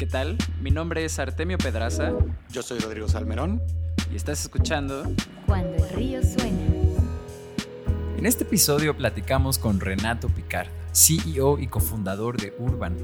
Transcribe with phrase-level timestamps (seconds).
[0.00, 0.38] ¿Qué tal?
[0.62, 2.14] Mi nombre es Artemio Pedraza.
[2.48, 3.60] Yo soy Rodrigo Salmerón.
[4.10, 5.02] Y estás escuchando
[5.44, 6.58] Cuando el río suena.
[8.16, 12.96] En este episodio platicamos con Renato Picard, CEO y cofundador de Urban,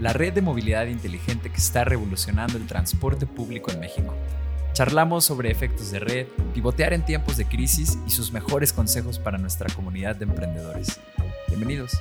[0.00, 4.12] la red de movilidad inteligente que está revolucionando el transporte público en México.
[4.72, 9.38] Charlamos sobre efectos de red, pivotear en tiempos de crisis y sus mejores consejos para
[9.38, 10.98] nuestra comunidad de emprendedores.
[11.46, 11.92] Bienvenidos.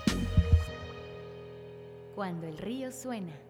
[2.16, 3.49] Cuando el río suena.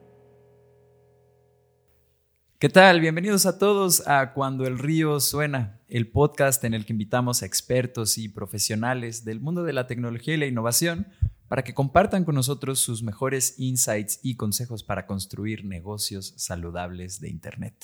[2.59, 2.99] ¿Qué tal?
[2.99, 7.45] Bienvenidos a todos a Cuando el río suena, el podcast en el que invitamos a
[7.45, 11.07] expertos y profesionales del mundo de la tecnología y la innovación
[11.47, 17.29] para que compartan con nosotros sus mejores insights y consejos para construir negocios saludables de
[17.29, 17.75] Internet.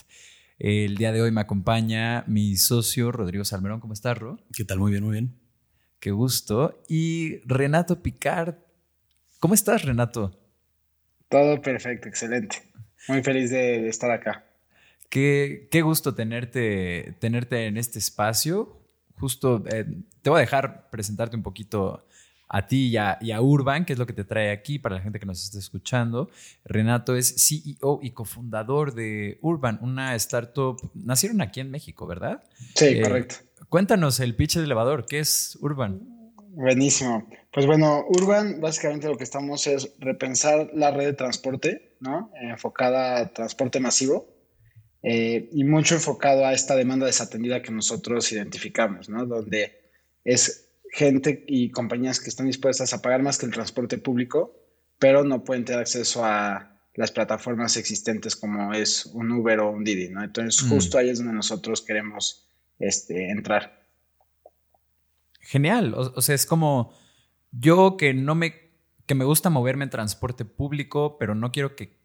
[0.60, 3.80] El día de hoy me acompaña mi socio Rodrigo Salmerón.
[3.80, 4.42] ¿Cómo estás, Ro?
[4.54, 4.80] ¿Qué tal?
[4.80, 5.40] Muy bien, muy bien.
[6.02, 6.84] Qué gusto.
[6.90, 8.56] Y Renato Picard.
[9.40, 10.38] ¿Cómo estás, Renato?
[11.30, 12.58] Todo perfecto, excelente.
[13.08, 14.44] Muy feliz de, estar acá.
[15.10, 18.82] Qué, qué, gusto tenerte, tenerte en este espacio.
[19.18, 19.86] Justo eh,
[20.22, 22.06] te voy a dejar presentarte un poquito
[22.48, 25.20] a ti y a, Urban, que es lo que te trae aquí para la gente
[25.20, 26.30] que nos está escuchando.
[26.64, 30.78] Renato es CEO y cofundador de Urban, una startup.
[30.94, 32.44] Nacieron aquí en México, ¿verdad?
[32.76, 33.36] Sí, eh, correcto.
[33.70, 35.06] Cuéntanos el pitch del elevador.
[35.06, 36.02] ¿Qué es Urban?
[36.50, 37.28] Buenísimo.
[37.52, 42.32] Pues bueno, Urban, básicamente lo que estamos es repensar la red de transporte, ¿no?
[42.42, 44.35] enfocada a transporte masivo
[45.08, 49.28] eh, y mucho enfocado a esta demanda desatendida que nosotros identificamos, ¿no?
[49.28, 49.84] Donde
[50.24, 54.56] es gente y compañías que están dispuestas a pagar más que el transporte público,
[54.98, 59.84] pero no pueden tener acceso a las plataformas existentes como es un Uber o un
[59.84, 60.24] Didi, ¿no?
[60.24, 60.70] Entonces, mm.
[60.70, 63.86] justo ahí es donde nosotros queremos este, entrar.
[65.40, 65.94] Genial.
[65.94, 66.96] O, sea, es como
[67.52, 68.72] yo que no me,
[69.06, 72.00] que me gusta moverme en transporte público, pero no quiero que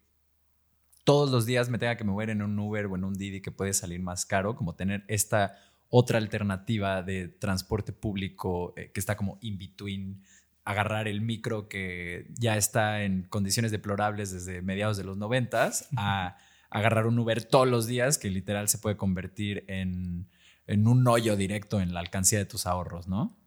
[1.03, 3.51] todos los días me tenga que mover en un Uber o en un Didi que
[3.51, 5.57] puede salir más caro, como tener esta
[5.89, 10.21] otra alternativa de transporte público eh, que está como in between
[10.63, 16.37] agarrar el micro que ya está en condiciones deplorables desde mediados de los noventas a
[16.69, 20.27] agarrar un Uber todos los días que literal se puede convertir en,
[20.67, 23.37] un hoyo directo en la alcancía de tus ahorros, ¿no?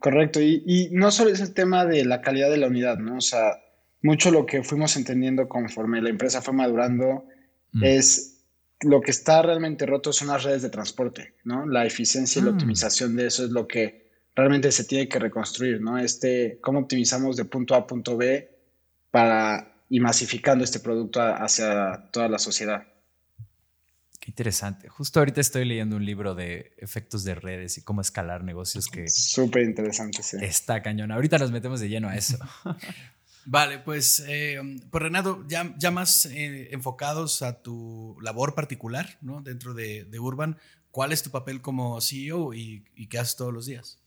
[0.00, 3.16] Correcto, y, no solo es el tema de la calidad de la unidad, ¿no?
[3.16, 3.58] O sea,
[4.02, 7.24] mucho lo que fuimos entendiendo conforme la empresa fue madurando
[7.72, 7.84] mm.
[7.84, 8.40] es
[8.82, 11.66] lo que está realmente roto son las redes de transporte, ¿no?
[11.66, 12.54] La eficiencia y la mm.
[12.54, 15.98] optimización de eso es lo que realmente se tiene que reconstruir, ¿no?
[15.98, 18.48] Este, cómo optimizamos de punto A a punto B
[19.10, 22.86] para y masificando este producto hacia toda la sociedad.
[24.20, 24.88] Qué interesante.
[24.88, 29.08] Justo ahorita estoy leyendo un libro de efectos de redes y cómo escalar negocios que...
[29.08, 30.36] Súper interesante, sí.
[30.40, 31.10] Está cañón.
[31.10, 32.38] Ahorita nos metemos de lleno a eso.
[33.46, 39.40] Vale, pues, eh, pues Renato, ya, ya más eh, enfocados a tu labor particular ¿no?
[39.40, 40.58] dentro de, Urban,
[40.90, 43.98] ¿cuál es tu papel como CEO y, qué haces todos los días?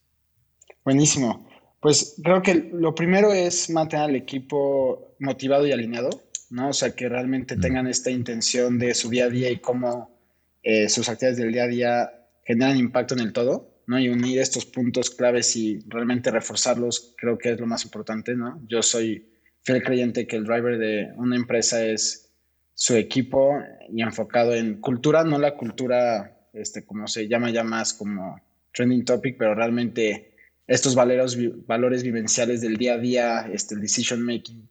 [0.86, 1.48] Buenísimo.
[1.80, 6.10] Pues creo que lo primero es mantener al equipo motivado y alineado,
[6.50, 6.70] ¿no?
[6.70, 10.18] O sea, que realmente tengan esta intención de su día a día y cómo
[10.62, 12.12] eh, sus actividades del día a día
[12.46, 14.00] generan impacto en el todo, ¿no?
[14.00, 18.62] Y unir estos puntos claves y realmente reforzarlos, creo que es lo más importante, ¿no?
[18.68, 19.30] Yo soy
[19.62, 22.32] fiel creyente que el driver de una empresa es
[22.74, 27.94] su equipo y enfocado en cultura, no la cultura, este, como se llama ya más
[27.94, 28.42] como
[28.74, 30.36] trending topic, pero realmente
[30.68, 34.68] estos valores, valores vivenciales del día a día, este, el decision making,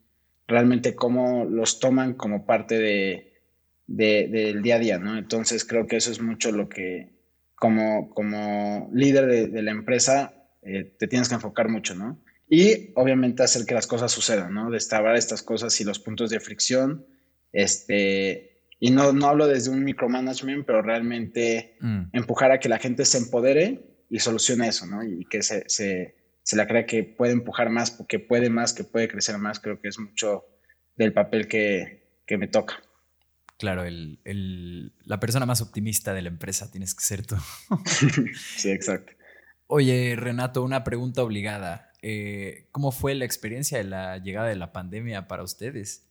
[0.46, 3.32] realmente cómo los toman como parte de,
[3.86, 5.16] del día a día, ¿no?
[5.16, 7.10] Entonces creo que eso es mucho lo que
[7.62, 12.20] como, como líder de, la empresa eh, te tienes que enfocar mucho, ¿no?
[12.50, 14.68] Y obviamente hacer que las cosas sucedan, ¿no?
[14.68, 17.06] Destrabar estas cosas y los puntos de fricción.
[17.52, 22.06] Este, y no, no hablo desde un micromanagement, pero realmente mm.
[22.12, 25.04] empujar a que la gente se empodere y solucione eso, ¿no?
[25.04, 28.82] Y que se, se, se la crea que puede empujar más, que puede más, que
[28.82, 29.60] puede crecer más.
[29.60, 30.46] Creo que es mucho
[30.96, 32.82] del papel que, que me toca.
[33.62, 37.36] Claro, el, la persona más optimista de la empresa tienes que ser tú.
[38.56, 39.12] sí, exacto.
[39.68, 41.92] Oye, Renato, una pregunta obligada.
[42.02, 46.08] Eh, ¿Cómo fue la experiencia de la llegada de la pandemia para ustedes?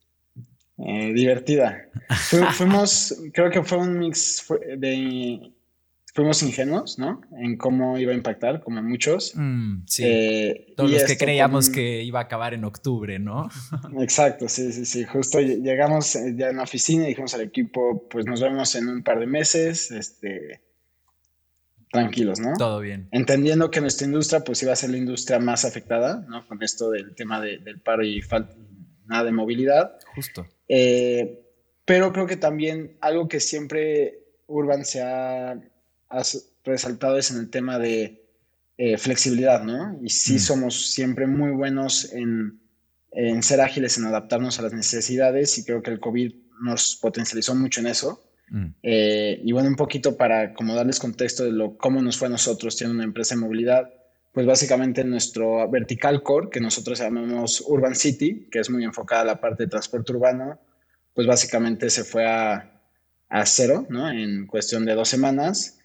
[0.78, 1.90] Eh, divertida.
[2.54, 4.46] fuimos, creo que fue un mix
[4.78, 5.52] de
[6.14, 7.22] fuimos ingenuos, ¿no?
[7.40, 9.34] En cómo iba a impactar, como muchos.
[9.36, 10.04] Mm, sí.
[10.06, 13.50] Eh, Todos los que creíamos que iba a acabar en octubre, ¿no?
[14.00, 15.06] Exacto, sí, sí, sí.
[15.06, 18.90] Justo llegamos eh, ya en la oficina y dijimos al equipo, pues nos vemos en
[18.90, 20.62] un par de meses, este,
[21.92, 22.54] tranquilos, ¿no?
[22.58, 23.08] Todo bien.
[23.12, 26.46] Entendiendo que nuestra industria, pues iba a ser la industria más afectada, ¿no?
[26.48, 28.56] Con esto del tema del paro y falta
[29.06, 29.98] nada de movilidad.
[30.16, 30.46] Justo.
[30.68, 31.40] Eh,
[31.86, 35.60] pero creo que también algo que siempre Urban se ha,
[36.12, 36.22] ha
[36.64, 38.22] resaltado es en el tema de
[38.78, 40.00] eh, flexibilidad, ¿no?
[40.04, 40.40] Y sí Mm.
[40.40, 42.60] somos siempre muy buenos en,
[43.12, 47.54] en ser ágiles, en adaptarnos a las necesidades y creo que el COVID nos potencializó
[47.56, 48.24] mucho en eso.
[48.50, 48.66] Mm.
[48.84, 52.32] Eh, y bueno, un poquito para como darles contexto de lo, cómo nos fue a
[52.32, 53.90] nosotros siendo una empresa de movilidad,
[54.34, 59.26] pues básicamente nuestro vertical core, que nosotros llamamos Urban City, que es muy enfocada a
[59.26, 60.60] la parte de transporte urbano,
[61.14, 62.82] pues básicamente se fue a,
[63.30, 64.10] a cero, ¿no?
[64.10, 65.78] En cuestión de dos semanas.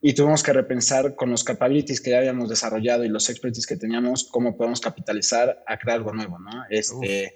[0.00, 3.76] Y tuvimos que repensar con los capabilities que ya habíamos desarrollado y los expertise que
[3.76, 6.64] teníamos, cómo podemos capitalizar a crear algo nuevo, ¿no?
[6.68, 7.34] Este,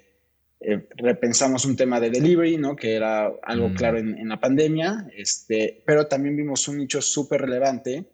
[0.59, 2.75] eh, repensamos un tema de delivery, ¿no?
[2.75, 3.73] Que era algo Mm.
[3.73, 8.05] claro en, en la pandemia, este, pero también vimos un nicho súper relevante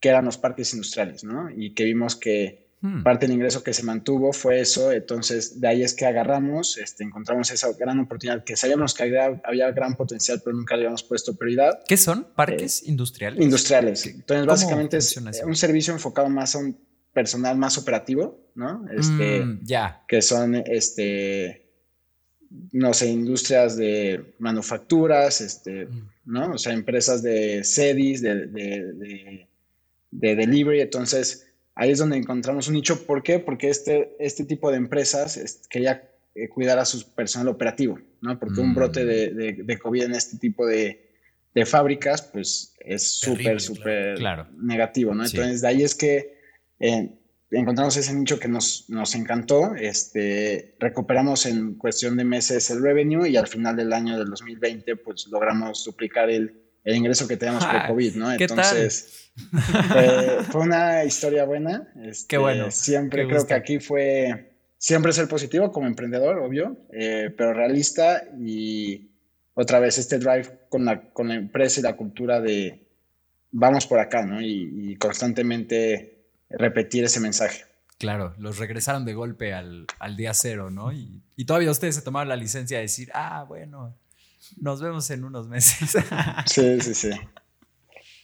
[0.00, 1.50] que eran los parques industriales, ¿no?
[1.50, 3.02] Y que vimos que Hmm.
[3.02, 7.02] parte del ingreso que se mantuvo fue eso, entonces de ahí es que agarramos, este,
[7.02, 11.02] encontramos esa gran oportunidad que sabíamos que había, había gran potencial, pero nunca le habíamos
[11.02, 11.80] puesto prioridad.
[11.88, 12.28] ¿Qué son?
[12.36, 13.42] ¿Parques industriales?
[13.42, 14.02] Industriales.
[14.04, 15.46] ¿Qué- Entonces, básicamente es eso?
[15.46, 16.78] un servicio enfocado más a un
[17.12, 18.86] personal más operativo, ¿no?
[18.96, 20.04] Este, Mm, ya.
[20.06, 21.72] que son, este,
[22.70, 26.08] no sé, industrias de manufacturas, este, Mm.
[26.26, 26.52] ¿no?
[26.52, 29.48] O sea, empresas de sedis, de, de, de-
[30.12, 30.80] de delivery.
[30.80, 31.47] Entonces,
[31.78, 33.06] ahí es donde encontramos un nicho.
[33.06, 33.38] ¿Por qué?
[33.38, 36.04] Porque este, este tipo de empresas es- quería
[36.34, 38.38] eh, cuidar a su personal operativo, ¿no?
[38.38, 38.74] Porque un Mm.
[38.74, 41.10] brote de, de- de COVID en este tipo de,
[41.54, 44.46] de fábricas, pues es súper, súper claro.
[44.56, 45.26] negativo, ¿no?
[45.26, 45.36] Sí.
[45.36, 46.38] Entonces, de ahí es que
[46.78, 47.10] eh,
[47.50, 53.26] encontramos ese nicho que nos, nos encantó, este, recuperamos en cuestión de meses el revenue
[53.28, 56.54] y al final del año del 2020, pues logramos duplicar el,
[56.84, 58.36] el ingreso que teníamos por COVID, ¿no?
[58.36, 58.76] ¿qué tal?
[59.88, 61.88] Fue, fue una historia buena.
[62.02, 63.48] este, Qué bueno, Siempre qué creo gusto.
[63.48, 69.10] que aquí fue, siempre ser positivo como emprendedor, obvio, eh, pero realista y
[69.54, 72.84] otra vez este drive con la, con la empresa y la cultura de
[73.50, 74.40] vamos por acá, ¿no?
[74.40, 77.64] Y, y constantemente repetir ese mensaje.
[77.98, 80.92] Claro, los regresaron de golpe al, al día cero, ¿no?
[80.92, 83.96] Y, y todavía ustedes se tomaron la licencia de decir, ah, bueno,
[84.60, 85.96] nos vemos en unos meses.
[86.46, 87.10] Sí, sí, sí.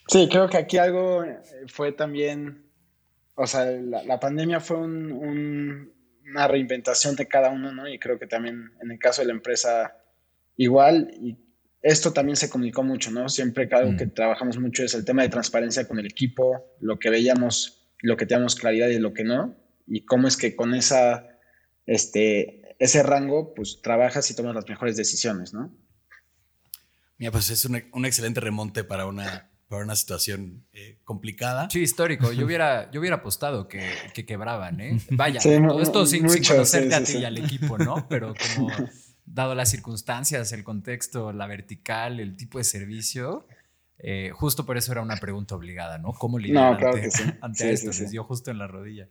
[0.09, 2.65] Sí, creo que aquí algo eh, fue también,
[3.35, 5.93] o sea, la, la pandemia fue un- un-
[6.27, 7.89] una reinventación de cada uno, ¿no?
[7.89, 9.97] Y creo que también en el caso de la empresa
[10.57, 11.37] igual, y
[11.83, 13.29] esto también se comunicó mucho, ¿no?
[13.29, 13.97] Siempre que algo Mm.
[13.97, 18.17] que trabajamos mucho es el tema de transparencia con el equipo, lo que veíamos, lo
[18.17, 19.55] que teníamos claridad y lo que no,
[19.87, 21.29] y cómo es que con esa,
[21.87, 25.75] este, ese rango, pues trabajas y tomas las mejores decisiones, ¿no?
[27.19, 31.69] Mira, pues es un, un excelente remonte para una, para una situación eh, complicada.
[31.71, 32.33] Sí, histórico.
[32.33, 34.99] Yo hubiera, yo hubiera apostado que, que quebraban, ¿eh?
[35.11, 37.19] Vaya, Sí, todo esto sin, sin mucho, conocerte sí, a ti sí.
[37.19, 38.07] y al equipo, ¿no?
[38.09, 38.71] Pero como
[39.25, 43.47] dado las circunstancias, el contexto, la vertical, el tipo de servicio,
[43.99, 46.13] eh, justo por eso era una pregunta obligada, ¿no?
[46.13, 47.23] ¿Cómo lidiar No, claro ante, que sí.
[47.41, 47.93] ante Sí, esto?
[47.93, 48.03] sí, sí.
[48.05, 49.09] Les dio justo en la rodilla.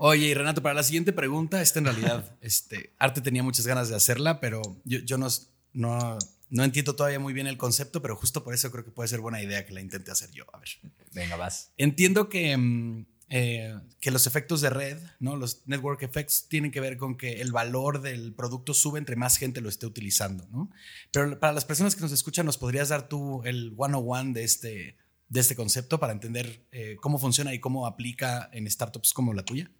[0.00, 3.88] Oye, y Renato, para la siguiente pregunta, esta en realidad, este, Arte tenía muchas ganas
[3.88, 5.28] de hacerla, pero yo, yo no,
[5.74, 6.18] no,
[6.50, 9.20] no entiendo todavía muy bien el concepto, pero justo por eso creo que puede ser
[9.20, 10.44] buena idea que la intente hacer yo.
[10.52, 10.68] A ver.
[11.14, 11.72] Venga, vas.
[11.76, 15.36] Entiendo que, mm, eh, que los efectos de red, ¿no?
[15.36, 19.36] los network effects, tienen que ver con que el valor del producto sube entre más
[19.36, 20.46] gente lo esté utilizando.
[20.50, 20.70] ¿no?
[21.12, 24.96] Pero para las personas que nos escuchan, ¿nos podrías dar tú el one-on-one de este,
[25.28, 29.44] de este concepto para entender eh, cómo funciona y cómo aplica en startups como la
[29.44, 29.70] tuya?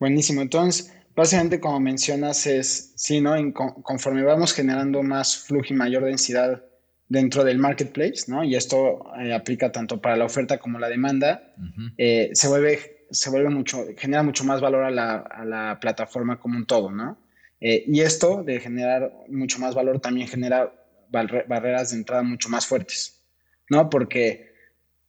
[0.00, 0.40] Buenísimo.
[0.40, 3.34] Entonces, básicamente como mencionas es, sí, ¿no?
[3.36, 6.64] En conforme vamos generando más flujo y mayor densidad
[7.08, 8.42] dentro del marketplace, ¿no?
[8.44, 11.54] Y esto eh, aplica tanto para la oferta como la demanda,
[11.98, 16.38] eh, se vuelve, se vuelve mucho, genera mucho más valor a la, a la plataforma
[16.38, 17.18] como un todo, ¿no?
[17.60, 20.72] Eh, y esto de generar mucho más valor también genera
[21.10, 23.22] barre- barreras de entrada mucho más fuertes,
[23.68, 23.88] ¿no?
[23.90, 24.51] Porque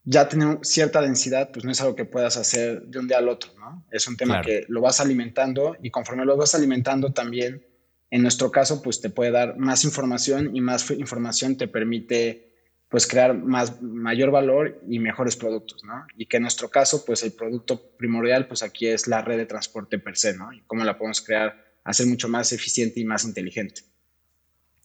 [0.05, 3.29] ya tener cierta densidad, pues no es algo que puedas hacer de un día al
[3.29, 3.85] otro, ¿no?
[3.91, 4.47] Es un tema Claro.
[4.47, 7.65] que lo vas alimentando y conforme lo vas alimentando también,
[8.09, 12.51] en nuestro caso, pues te puede dar más información y más información te permite
[12.89, 16.05] pues crear más, mayor valor y mejores productos, ¿no?
[16.15, 19.47] Y que en nuestro caso, pues el producto primordial, pues aquí es la red de
[19.47, 20.53] transporte per se, ¿no?
[20.53, 23.81] Y cómo la podemos crear, hacer mucho más eficiente y más inteligente.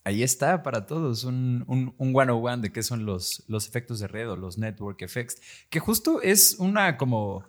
[0.08, 4.08] Ahí está para todos un, un, un 101 de qué son los, los efectos de
[4.08, 5.38] red o los network effects,
[5.68, 7.44] que justo es una como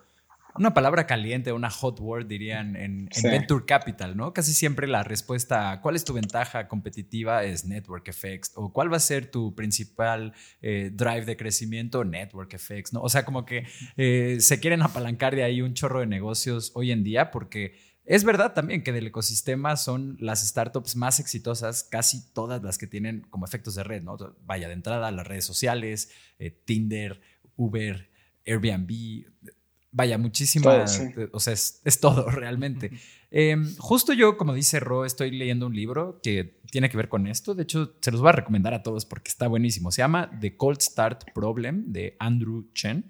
[0.55, 3.07] una palabra caliente, una hot word dirían en.
[3.23, 4.33] Venture Capital, ¿no?
[4.33, 8.91] Casi siempre la respuesta a cuál es tu ventaja competitiva es network effects o cuál
[8.91, 13.01] va a ser tu principal eh, drive de crecimiento, network effects, ¿no?
[13.01, 16.91] O sea, como que eh, se quieren apalancar de ahí un chorro de negocios hoy
[16.91, 17.75] en día porque
[18.09, 22.87] Es verdad también que del ecosistema son las startups más exitosas, casi todas las que
[22.87, 24.17] tienen como efectos de red, ¿no?
[24.47, 27.21] Vaya, de entrada las redes sociales, eh, Tinder,
[27.55, 28.09] Uber,
[28.47, 29.27] Airbnb,
[29.91, 30.99] vaya, muchísimas,
[31.31, 32.89] o sea, es, todo realmente.
[33.29, 37.27] Em, justo yo, como dice Ro, estoy leyendo un libro que tiene que ver con
[37.27, 37.53] esto.
[37.53, 39.91] De hecho, se los voy a recomendar a todos porque está buenísimo.
[39.91, 43.05] Se llama The Cold Start Problem de Andrew Chen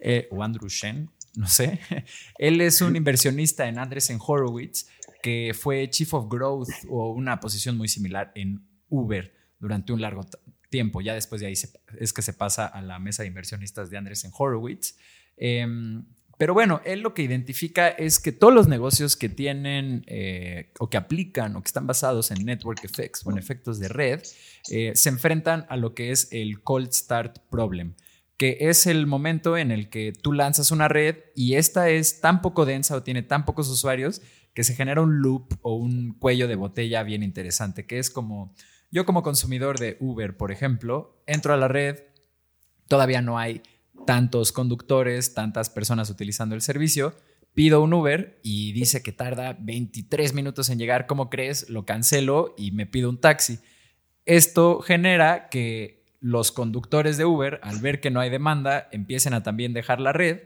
[0.00, 1.80] eh, o Andrew Shen, no sé.
[2.38, 4.86] Él es un inversionista en Andresen Horowitz
[5.22, 10.26] que fue Chief of Growth o una posición muy similar en Uber durante un largo
[10.70, 11.00] tiempo.
[11.00, 11.54] Ya después de ahí
[11.98, 14.96] es que se pasa a la mesa de inversionistas de Andresen Horowitz.
[15.36, 16.04] Em,
[16.38, 20.88] pero bueno, él lo que identifica es que todos los negocios que tienen eh, o
[20.88, 24.22] que aplican o que están basados en network effects o en efectos de red
[24.70, 27.94] eh, se enfrentan a lo que es el cold start problem,
[28.40, 32.40] que es el momento en el que tú lanzas una red y esta es tan
[32.40, 34.22] poco densa o tiene tan pocos usuarios
[34.54, 38.54] que se genera un loop o un cuello de botella bien interesante, que es como
[38.90, 41.98] yo como consumidor de Uber, por ejemplo, entro a la red,
[42.88, 43.60] todavía no hay
[44.06, 47.14] tantos conductores, tantas personas utilizando el servicio,
[47.52, 51.68] pido un Uber y dice que tarda 23 minutos en llegar, ¿cómo crees?
[51.68, 53.58] Lo cancelo y me pido un taxi.
[54.24, 59.42] Esto genera que los conductores de Uber, al ver que no hay demanda, empiecen a
[59.42, 60.40] también dejar la red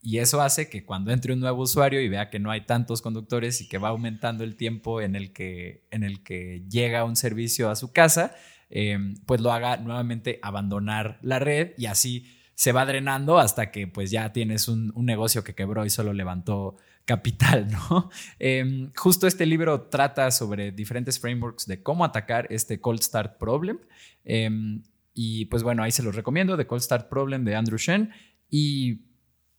[0.00, 3.02] y eso hace que cuando entre un nuevo usuario y vea que no hay tantos
[3.02, 7.16] conductores y que va aumentando el tiempo en el que, en el que llega un
[7.16, 8.34] servicio a su casa,
[8.70, 13.86] eh, pues lo haga nuevamente abandonar la red y así se va drenando hasta que
[13.86, 18.10] pues ya tienes un, negocio que quebró y solo levantó capital, ¿no?
[18.38, 23.78] Em, justo este libro trata sobre diferentes frameworks de cómo atacar este cold start problem.
[24.24, 24.82] Em,
[25.20, 28.12] y pues bueno, ahí se los recomiendo, The Cold Start Problem de Andrew Shen.
[28.48, 29.00] Y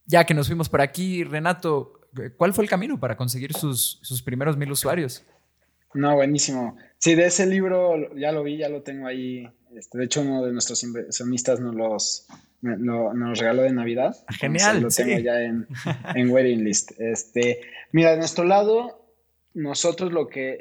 [0.06, 2.00] ya que nos fuimos por aquí, Renato,
[2.38, 5.25] ¿cuál fue el camino para conseguir sus, sus primeros mil usuarios?
[5.94, 6.78] No, buenísimo.
[6.98, 9.50] Sí, de ese libro ya lo vi, ya lo tengo ahí.
[9.75, 12.28] Este, de hecho, uno de nuestros inversionistas nos los
[12.62, 14.16] nos regaló de Navidad.
[14.28, 14.82] Ah, genial.
[14.82, 15.68] Lo tengo ya en,
[16.16, 16.92] en waiting list.
[17.01, 17.60] Este,
[17.92, 19.13] mira, de nuestro lado,
[19.54, 20.58] nosotros lo que,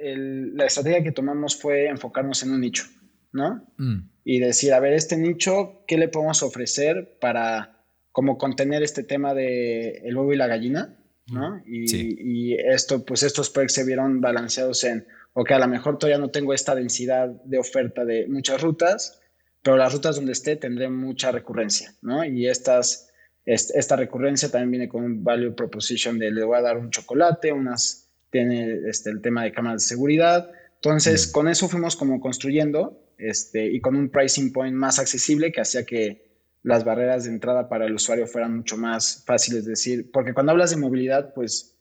[0.55, 2.85] la estrategia que tomamos fue enfocarnos en un nicho,
[3.33, 3.67] ¿no?
[3.77, 4.11] Mm.
[4.25, 9.35] Y decir, a ver, este nicho, ¿qué le podemos ofrecer para como contener este tema
[9.35, 10.97] de el huevo y la gallina,
[11.31, 11.57] ¿no?
[11.57, 11.63] Mm.
[11.67, 16.19] Y, y esto, pues estos perks se vieron balanceados en, ok, a lo mejor todavía
[16.19, 19.21] no tengo esta densidad de oferta de muchas rutas,
[19.63, 22.25] pero las rutas donde esté tendré mucha recurrencia, ¿no?
[22.25, 23.11] Y estas,
[23.45, 27.53] esta recurrencia también viene con un value proposition de le voy a dar un chocolate,
[27.53, 30.51] unas, tiene este, el tema de cámaras de seguridad.
[30.83, 35.61] Entonces, con eso fuimos como construyendo este, y con un pricing point más accesible que
[35.61, 36.29] hacía que
[36.63, 40.53] las barreras de entrada para el usuario fueran mucho más fáciles de decir, porque cuando
[40.53, 41.77] hablas de movilidad, pues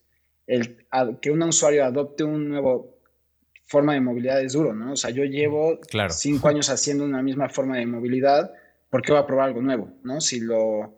[0.47, 0.77] el,
[1.21, 2.97] que un usuario adopte un nuevo
[3.65, 4.93] forma de movilidad es duro, ¿no?
[4.93, 8.51] O sea, yo llevo cinco años haciendo una misma forma de movilidad,
[8.89, 10.21] ¿por qué voy a probar algo nuevo, ¿no?
[10.21, 10.97] Si lo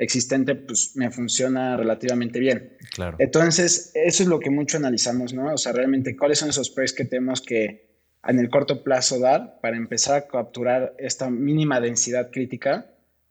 [0.00, 2.76] existente, pues, me funciona relativamente bien.
[2.92, 3.16] Claro.
[3.20, 5.52] Entonces, eso es lo que mucho analizamos, ¿no?
[5.52, 7.88] O sea, realmente, ¿cuáles son esos precios que tenemos que
[8.26, 12.90] en el corto plazo dar para empezar a capturar esta mínima densidad crítica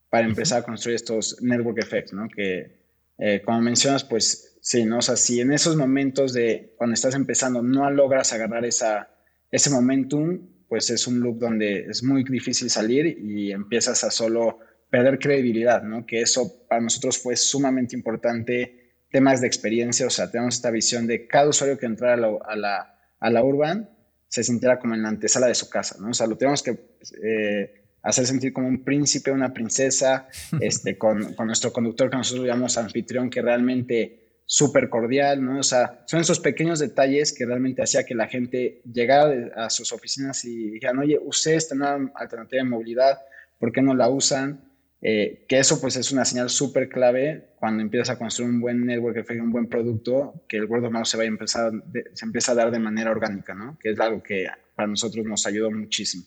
[0.10, 2.28] para empezar a construir estos network effects, ¿no?
[2.28, 2.80] Que,
[3.18, 4.98] eh, como mencionas, pues Sí, ¿no?
[4.98, 9.10] O sea, si en esos momentos de cuando estás empezando no logras agarrar esa,
[9.52, 14.60] ese momentum, pues es un loop donde es muy difícil salir y empiezas a solo
[14.90, 16.06] perder credibilidad, ¿no?
[16.06, 21.08] Que eso para nosotros fue sumamente importante, temas de experiencia, o sea, tenemos esta visión
[21.08, 23.90] de cada usuario que entrara a la, a la, Urban
[24.28, 26.10] se sintiera como en la antesala de su casa, ¿no?
[26.10, 26.78] O sea, lo tenemos que
[27.24, 30.28] eh, hacer sentir como un príncipe, una princesa,
[30.62, 34.20] este, con, con nuestro conductor que nosotros llamamos anfitrión, que realmente
[34.52, 35.60] súper cordial, ¿no?
[35.60, 39.94] O sea, son esos pequeños detalles que realmente hacía que la gente llegara a sus
[39.94, 43.20] oficinas y dijeran, oye, usé esta nueva alternativa de movilidad,
[43.60, 44.69] ¿por qué no la usan?
[45.02, 48.86] Eh, que eso pues es una señal súper clave cuando empiezas a construir un buen
[48.86, 51.72] network effect, un buen producto, que el word of mouth se vaya a empezar,
[52.14, 53.78] se empieza a dar de manera orgánica, ¿no?
[53.80, 56.26] Que es algo que para nosotros nos ayudó muchísimo.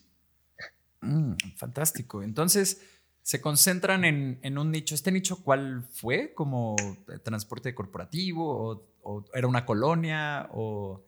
[1.02, 2.22] Mm, fantástico.
[2.22, 2.80] Entonces,
[3.22, 4.94] se concentran en, un nicho.
[4.94, 6.32] ¿Este nicho cuál fue?
[6.34, 6.76] ¿Como
[7.22, 10.48] transporte corporativo o, era una colonia?
[10.52, 11.04] O,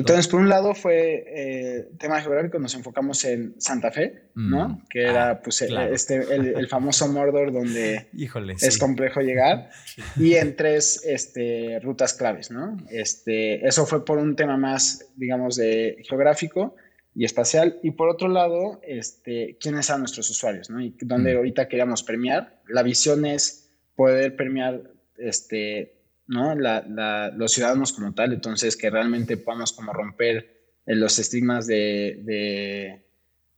[0.00, 4.68] Entonces, por un lado fue eh, tema geográfico, nos enfocamos en Santa Fe, ¿no?
[4.68, 4.82] Mm.
[4.90, 8.08] Que era ah, pues este, el, famoso Mordor donde
[8.60, 9.70] es complejo llegar
[10.16, 12.76] y en tres este, rutas claves, ¿no?
[12.90, 16.76] Este, eso fue por un tema más, digamos, de geográfico
[17.14, 17.78] y espacial.
[17.82, 20.80] Y por otro lado, este, quiénes son nuestros usuarios, ¿no?
[20.80, 21.36] Y donde mm.
[21.38, 22.60] ahorita queríamos premiar.
[22.68, 24.82] La visión es poder premiar
[25.16, 25.95] este,
[26.28, 26.54] ¿no?
[26.54, 30.56] los ciudadanos como tal, entonces que realmente podamos como romper
[30.86, 33.02] los estigmas de,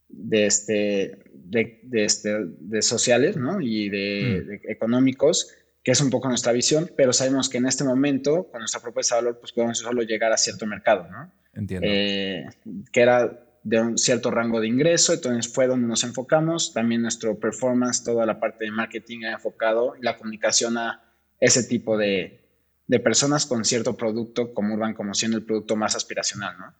[0.09, 3.61] de, este, de, este, de sociales ¿no?
[3.61, 4.71] y de, mm.
[4.71, 8.81] económicos, que es un poco nuestra visión, pero sabemos que en este momento, con nuestra
[8.81, 11.33] propuesta de valor, pues podemos solo llegar a cierto mercado, ¿no?
[11.55, 11.87] Entiendo.
[11.91, 12.47] Eh,
[12.93, 17.39] que era de un cierto rango de ingreso, entonces fue donde nos enfocamos, también nuestro
[17.39, 21.03] performance, toda la parte de marketing ha enfocado la comunicación a
[21.41, 22.48] ese tipo de,
[22.89, 26.75] de personas con cierto producto como Urban, como siendo el producto más aspiracional, ¿no?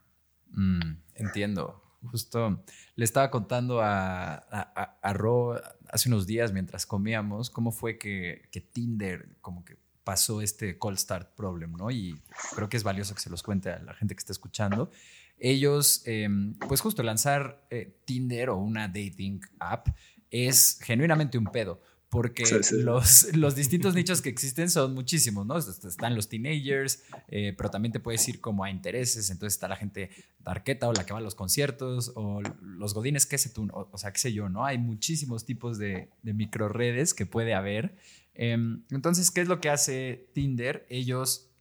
[0.51, 1.81] Mm, entiendo.
[2.11, 2.63] Justo
[2.95, 8.61] le estaba contando a, a, Ro hace unos días mientras comíamos cómo fue que, que,
[8.61, 11.91] Tinder como que pasó este call start problem, ¿no?
[11.91, 12.21] Y
[12.55, 14.91] creo que es valioso que se los cuente a la gente que está escuchando.
[15.37, 19.89] Ellos, em, pues justo lanzar eh, Tinder o una dating app
[20.31, 25.57] es genuinamente un pedo porque Los, los, distintos nichos que existen son muchísimos, ¿no?
[25.57, 29.75] Están los teenagers, eh, pero también te puedes ir como a intereses, entonces está la
[29.75, 33.67] gente darqueta o la que va a los conciertos o los godines, qué sé tú,
[33.71, 34.65] o, sea, qué sé yo, ¿no?
[34.65, 37.95] Hay muchísimos tipos de, de micro redes que puede haber.
[38.33, 40.87] Em, entonces, ¿qué es lo que hace Tinder?
[40.89, 41.51] Ellos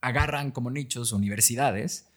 [0.00, 2.08] agarran como nichos universidades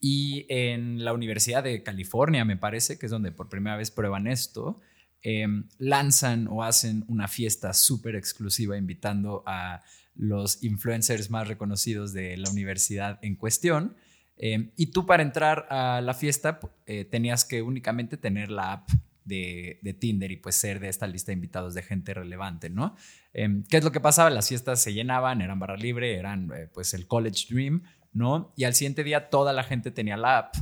[0.00, 4.26] y en la Universidad de California, me parece, que es donde por primera vez prueban
[4.26, 4.82] esto,
[5.26, 9.82] Em, lanzan o hacen una fiesta súper exclusiva invitando a
[10.14, 13.96] los influencers más reconocidos de la universidad en cuestión.
[14.36, 18.90] Em, y tú para entrar a la fiesta eh, tenías que únicamente tener la app
[19.24, 22.94] de, Tinder y pues ser de esta lista de invitados de gente relevante, ¿no?
[23.32, 24.28] Em, ¿Qué es lo que pasaba?
[24.28, 28.52] Las fiestas se llenaban, eran barra libre, eran eh, pues el college dream, ¿no?
[28.56, 30.54] Y al siguiente día toda la gente tenía la app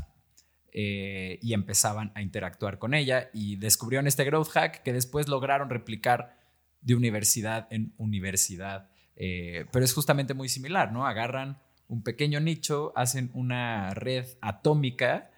[0.72, 5.68] eh, y empezaban a interactuar con ella y descubrieron este growth hack que después lograron
[5.68, 6.38] replicar
[6.80, 8.88] de universidad en universidad.
[9.16, 11.06] Eh, pero es justamente muy similar, ¿no?
[11.06, 15.30] Agarran un pequeño nicho, hacen una red atómica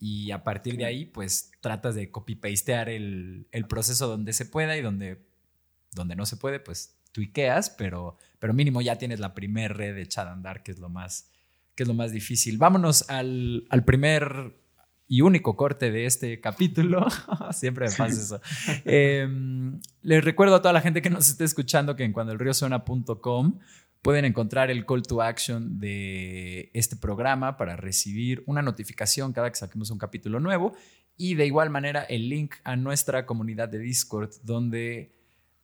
[0.00, 4.76] y a partir de ahí, pues tratas de copy-pastear el, el, proceso donde se pueda
[4.76, 5.24] y donde,
[5.92, 10.30] donde no se puede, pues tuiqueas, pero, pero mínimo ya tienes la primer red echada
[10.30, 11.30] a andar, que es lo más,
[11.74, 12.58] que es lo más difícil.
[12.58, 14.59] Vámonos al, al primer
[15.10, 17.04] y único corte de este capítulo.
[17.50, 18.40] Siempre me pasa eso.
[18.84, 23.58] Em, les recuerdo a toda la gente que nos esté escuchando que en cuandoelriosuena.com
[24.02, 29.56] pueden encontrar el call to action de este programa para recibir una notificación cada que
[29.56, 30.74] saquemos un capítulo nuevo
[31.16, 35.10] y de igual manera el link a nuestra comunidad de Discord donde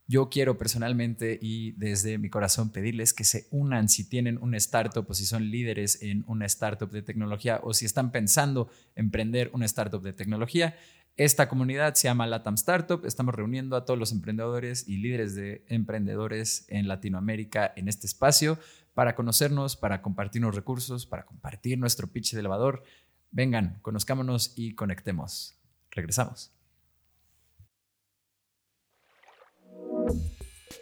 [0.07, 5.05] yo quiero personalmente y desde mi corazón pedirles que se unan si tienen una startup
[5.09, 9.65] o si son líderes en una startup de tecnología o si están pensando emprender una
[9.65, 10.75] startup de tecnología.
[11.17, 13.03] Esta comunidad se llama Latam Startup.
[13.05, 18.59] Estamos reuniendo a todos los emprendedores y líderes de emprendedores en Latinoamérica en este espacio
[18.93, 22.83] para conocernos, para compartirnos recursos, para compartir nuestro pitch de elevador.
[23.31, 25.59] Vengan, conozcámonos y conectemos.
[25.91, 26.56] Regresamos.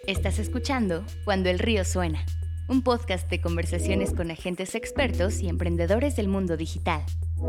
[0.07, 2.23] Estás escuchando Cuando el río suena,
[2.67, 7.03] un podcast de conversaciones con agentes expertos y emprendedores del mundo digital.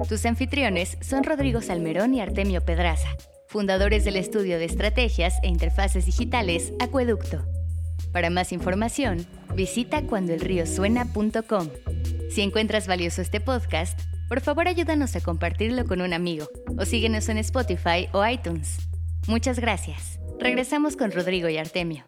[0.09, 3.09] Tus anfitriones son Rodrigo Salmerón y Artemio Pedraza,
[3.47, 7.45] fundadores del estudio de estrategias e interfaces digitales Acueducto.
[8.11, 11.69] Para más información, visita cuandoelriosuena.com.
[12.31, 17.29] Si encuentras valioso este podcast, por favor ayúdanos a compartirlo con un amigo o síguenos
[17.29, 18.79] en Spotify o iTunes.
[19.27, 20.19] Muchas gracias.
[20.39, 22.05] Regresamos con Rodrigo y Artemio.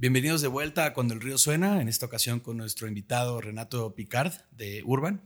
[0.00, 3.96] Bienvenidos de vuelta a Cuando el río suena, en esta ocasión con nuestro invitado Renato
[3.96, 5.20] Picard de Urban.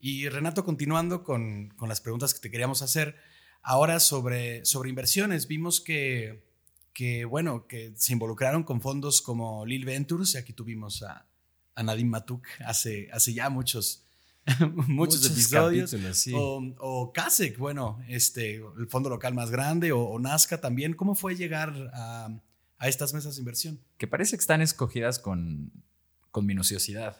[0.00, 3.16] Y Renato, continuando con, las preguntas que te queríamos hacer,
[3.62, 6.44] ahora sobre, sobre inversiones, vimos que,
[6.92, 11.26] que, bueno, que se involucraron con fondos como Lil Ventures, y aquí tuvimos a,
[11.74, 14.04] a Nadim Matuk hace, hace ya muchos,
[14.88, 15.96] muchos, episodios.
[16.34, 20.92] O, o CASEC, bueno, este, el fondo local más grande, o, o Nazca también.
[20.92, 22.28] ¿Cómo fue llegar a
[22.78, 23.80] a estas mesas de inversión.
[23.96, 25.72] Que parece que están escogidas con,
[26.40, 27.16] minuciosidad.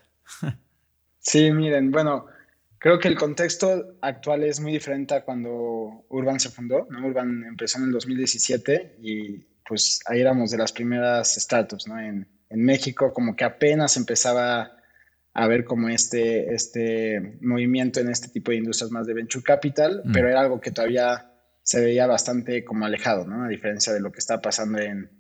[1.21, 2.27] Sí, miren, bueno,
[2.79, 6.87] creo que el contexto actual es muy diferente a cuando Urban se fundó.
[6.87, 11.99] Urban empezó en el 2017 y pues ahí éramos de las primeras startups ¿no?
[11.99, 14.77] en, México, como que apenas empezaba
[15.35, 20.03] a ver como este, este movimiento en este tipo de industrias más de venture capital,
[20.05, 20.13] mm.
[20.13, 23.45] pero era algo que todavía se veía bastante como alejado, ¿no?
[23.45, 25.18] A diferencia de lo que está pasando en,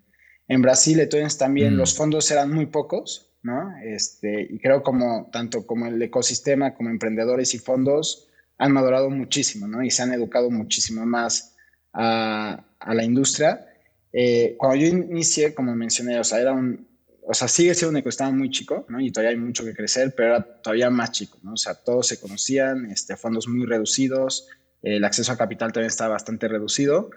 [0.48, 1.96] en Brasil, entonces también los mm.
[1.96, 3.76] fondos eran muy pocos, ¿no?
[3.84, 9.68] Este, y creo como tanto como el ecosistema, como emprendedores y fondos han madurado muchísimo,
[9.68, 9.82] ¿no?
[9.84, 11.54] Y se han educado muchísimo más
[11.92, 13.66] a, la industria.
[14.12, 16.88] eh, cuando yo inicié, como mencioné, o sea, era un,
[17.30, 19.00] o sea, sigue siendo un ecosistema muy chico, ¿no?
[19.00, 21.52] Y todavía hay mucho que crecer, pero era todavía más chico, ¿no?
[21.52, 24.48] O sea, todos se conocían, este, fondos muy reducidos,
[24.82, 27.10] el acceso a capital también estaba bastante reducido.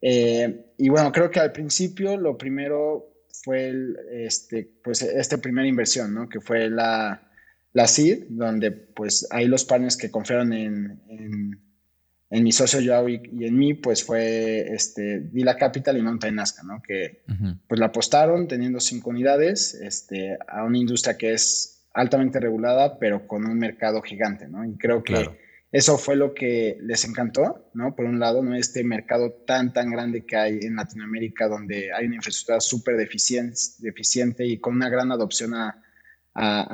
[0.00, 5.66] Eh, y bueno, creo que al principio lo primero fue el, este, pues, esta primera
[5.66, 6.28] inversión, ¿no?
[6.28, 7.30] Que fue la,
[7.72, 13.20] la CID, donde pues ahí los partners que confiaron en, en, mi socio Joao y,
[13.40, 16.82] en mí, pues fue este, Dila Capital y Mountain Nazca, ¿no?
[16.82, 17.22] Que
[17.66, 23.26] pues la apostaron teniendo cinco unidades este, a una industria que es altamente regulada, pero
[23.26, 24.64] con un mercado gigante, ¿no?
[24.64, 27.94] Y creo que eso fue lo que les encantó, ¿no?
[27.94, 28.54] Por un lado, ¿no?
[28.54, 34.46] Este mercado tan, tan grande que hay en Latinoamérica, donde hay una infraestructura súper deficiente,
[34.46, 35.82] y con una gran adopción a,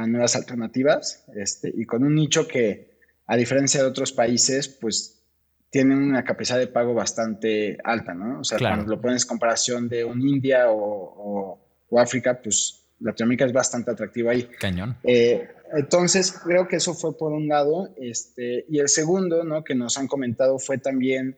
[0.07, 5.25] nuevas alternativas, este, y con un nicho que, a diferencia de otros países, pues
[5.71, 8.41] tienen una capacidad de pago bastante alta, ¿no?
[8.41, 13.45] O sea, cuando lo pones en comparación de un India o, o África, pues Latinoamérica
[13.45, 14.49] es bastante atractiva ahí.
[14.59, 14.97] Cañón.
[15.05, 17.95] Eh, entonces, creo que eso fue por un lado.
[17.97, 19.65] Este, y el segundo, ¿no?
[19.65, 21.37] Que nos han comentado fue también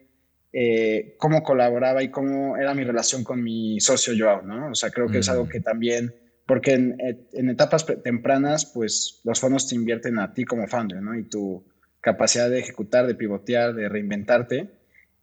[0.52, 4.70] eh, cómo colaboraba y cómo era mi relación con mi socio Joao, ¿no?
[4.70, 5.48] O sea, creo que es algo mm.
[5.48, 6.14] que también,
[6.46, 6.96] porque en,
[7.32, 11.18] en, etapas tempranas, pues los fondos te invierten a ti como founder, ¿no?
[11.18, 11.64] Y tu
[12.00, 14.70] capacidad de ejecutar, de pivotear, de reinventarte.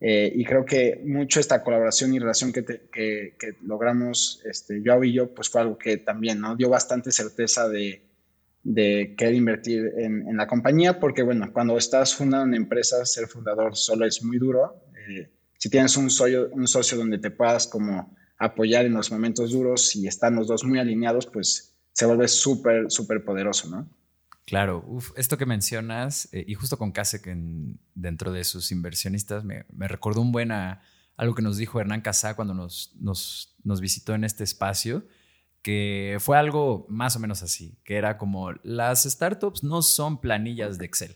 [0.03, 5.13] Eh, y creo que mucho esta colaboración y relación que, que, logramos este, Joao y
[5.13, 6.55] yo, pues fue algo que también ¿no?
[6.55, 8.01] dio bastante certeza de,
[8.63, 13.27] de querer invertir en, en, la compañía, porque bueno, cuando estás fundando una empresa, ser
[13.27, 14.83] fundador solo es muy duro.
[15.07, 19.51] Eh, si tienes un socio, un socio donde te puedas como apoyar en los momentos
[19.51, 23.87] duros y están los dos muy alineados, pues se vuelve súper, súper poderoso, ¿no?
[24.45, 27.27] Claro, esto que mencionas, eh, y justo con Kasek
[27.95, 32.53] dentro de sus inversionistas, me, recordó un buen algo que nos dijo Hernán Casá cuando
[32.53, 35.05] nos, nos, nos, visitó en este espacio,
[35.61, 40.77] que fue algo más o menos así, que era como las startups no son planillas
[40.77, 41.15] de Excel.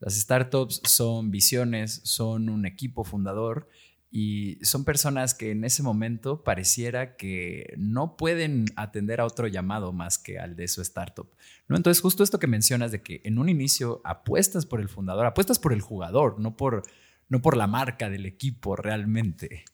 [0.00, 3.68] Las startups son visiones, son un equipo fundador
[4.10, 9.92] y son personas que en ese momento pareciera que no pueden atender a otro llamado
[9.92, 11.28] más que al de su startup.
[11.68, 11.76] ¿no?
[11.76, 15.58] Entonces, justo esto que mencionas de que en un inicio apuestas por el fundador, apuestas
[15.58, 16.82] por el jugador, no por,
[17.28, 19.64] no por la marca del equipo realmente.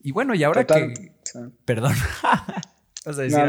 [0.00, 1.12] Y bueno, y ahora que...
[1.64, 1.94] Perdón.
[3.06, 3.46] no,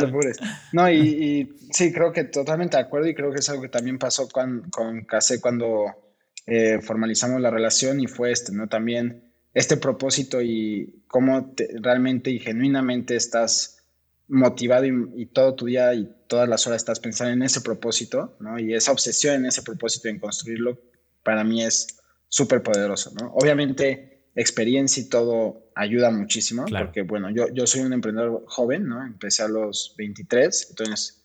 [0.74, 3.98] no y, sí, creo que totalmente de acuerdo y creo que es algo que también
[3.98, 6.13] pasó con, con Case cuando
[6.46, 8.68] eh, formalizamos la relación y fue este, ¿no?
[8.68, 13.84] También este propósito y cómo realmente y genuinamente estás
[14.28, 18.58] motivado y, todo tu día y todas las horas estás pensando en ese propósito, ¿no?
[18.60, 20.80] Y esa obsesión en ese propósito en construirlo,
[21.24, 23.32] para mí es súper poderoso, ¿no?
[23.36, 29.06] Obviamente, experiencia y todo ayuda muchísimo, porque, bueno, yo, yo soy un emprendedor joven, ¿no?
[29.06, 31.23] Empecé a los 23, entonces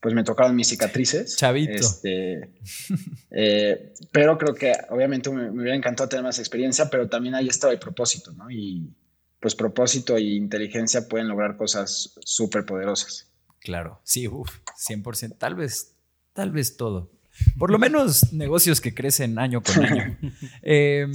[0.00, 1.36] pues me tocaron mis cicatrices.
[1.36, 1.72] Chavito.
[1.72, 2.52] Este,
[3.30, 7.72] eh, pero creo que obviamente me, hubiera encantado tener más experiencia, pero también ahí estaba
[7.72, 8.50] el propósito, ¿no?
[8.50, 8.90] Y
[9.40, 13.28] pues propósito e inteligencia pueden lograr cosas súper poderosas.
[13.60, 14.50] Claro, sí, uff,
[14.88, 15.94] 100%, tal vez,
[16.32, 17.10] tal vez todo.
[17.56, 20.16] Por lo menos negocios que crecen año con año.
[20.62, 21.12] Em,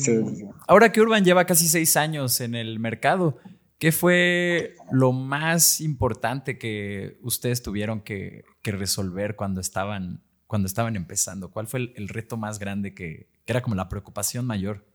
[0.68, 3.38] ahora que Urban lleva casi seis años en el mercado,
[3.84, 11.52] ¿Qué fue lo más importante que ustedes tuvieron que, resolver cuando estaban, cuando estaban empezando?
[11.52, 14.86] ¿Cuál fue el, reto más grande que, era como la preocupación mayor?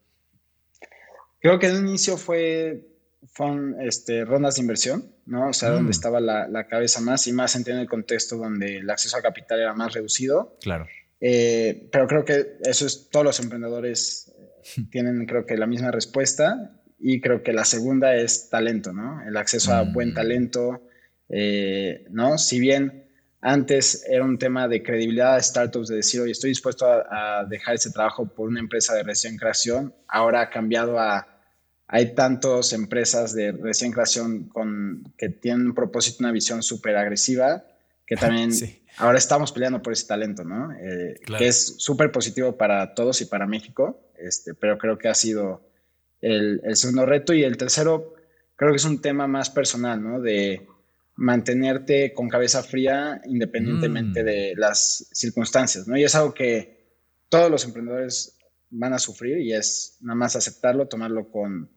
[1.39, 2.89] Creo que el inicio fue,
[3.31, 5.51] fueron este, rondas de inversión, ¿no?
[5.51, 5.91] O sea, donde mm.
[5.91, 9.75] estaba la, cabeza más y más en el contexto donde el acceso a capital era
[9.75, 10.57] más reducido.
[10.63, 10.87] Claro.
[11.21, 15.91] Eh, pero creo que eso es, todos los emprendedores eh, tienen, creo que la misma
[15.91, 19.23] respuesta y creo que la segunda es talento, ¿no?
[19.27, 20.15] El acceso a buen mm.
[20.15, 20.83] talento,
[21.29, 22.39] eh, ¿no?
[22.39, 23.05] Si bien
[23.41, 27.77] antes era un tema de credibilidad de startups, de decir, oye, estoy dispuesto a, dejar
[27.77, 31.27] ese trabajo por una empresa de recién creación, ahora ha cambiado a,
[31.87, 37.65] hay tantas empresas de recién creación con, que tienen un propósito, una visión súper agresiva,
[38.07, 38.51] que también
[38.97, 40.73] ahora estamos peleando por ese talento, ¿no?
[40.73, 45.15] Eh, que es súper positivo para todos y para México, este, pero creo que ha
[45.15, 45.68] sido
[46.21, 47.33] el, segundo reto.
[47.35, 48.15] Y el tercero,
[48.57, 50.21] creo que es un tema más personal, ¿no?
[50.21, 50.67] De
[51.17, 54.27] mantenerte con cabeza fría independientemente mm.
[54.27, 55.97] de las circunstancias, ¿no?
[55.97, 56.79] Y es algo que
[57.29, 58.39] todos los emprendedores
[58.71, 61.71] van a sufrir y es nada más aceptarlo, tomarlo con,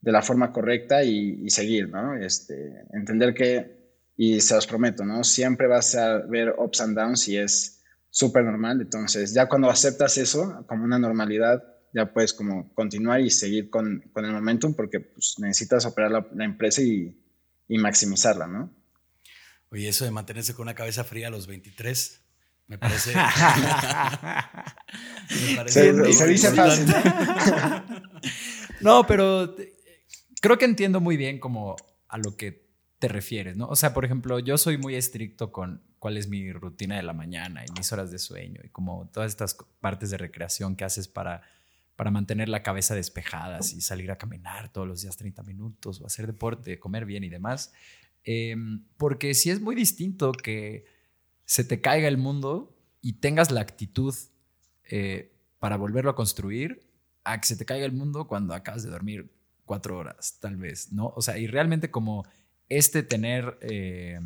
[0.00, 2.16] de la forma correcta y, seguir, ¿no?
[2.16, 3.78] Este, entender que,
[4.16, 5.22] y se los prometo, ¿no?
[5.24, 8.80] Siempre vas a ver ups and downs y es súper normal.
[8.80, 14.08] Entonces, ya cuando aceptas eso como una normalidad, ya puedes como continuar y seguir con,
[14.12, 17.16] con el momentum porque pues, necesitas operar la, empresa y,
[17.68, 18.70] y, maximizarla, ¿no?
[19.70, 22.20] Oye, eso de mantenerse con una cabeza fría a los 23,
[22.66, 23.14] me parece...
[23.14, 23.22] me
[25.56, 26.86] parece se, dice fácil.
[28.80, 29.54] no, pero
[30.40, 31.76] creo que entiendo muy bien como
[32.08, 33.66] a lo que te refieres, ¿no?
[33.66, 37.12] O sea, por ejemplo, yo soy muy estricto con cuál es mi rutina de la
[37.12, 41.08] mañana y mis horas de sueño y como todas estas partes de recreación que haces
[41.08, 41.42] para,
[42.00, 46.06] para mantener la cabeza despejada y salir a caminar todos los días 30 minutos o
[46.06, 47.74] hacer deporte, comer bien y demás.
[48.24, 50.86] Em, porque si es muy distinto que
[51.44, 54.14] se te caiga el mundo y tengas la actitud
[54.84, 56.88] eh, para volverlo a construir
[57.22, 59.30] a que se te caiga el mundo cuando acabas de dormir
[59.66, 61.12] cuatro horas, tal vez, ¿no?
[61.14, 62.24] O sea, y realmente como
[62.70, 64.18] este tener eh,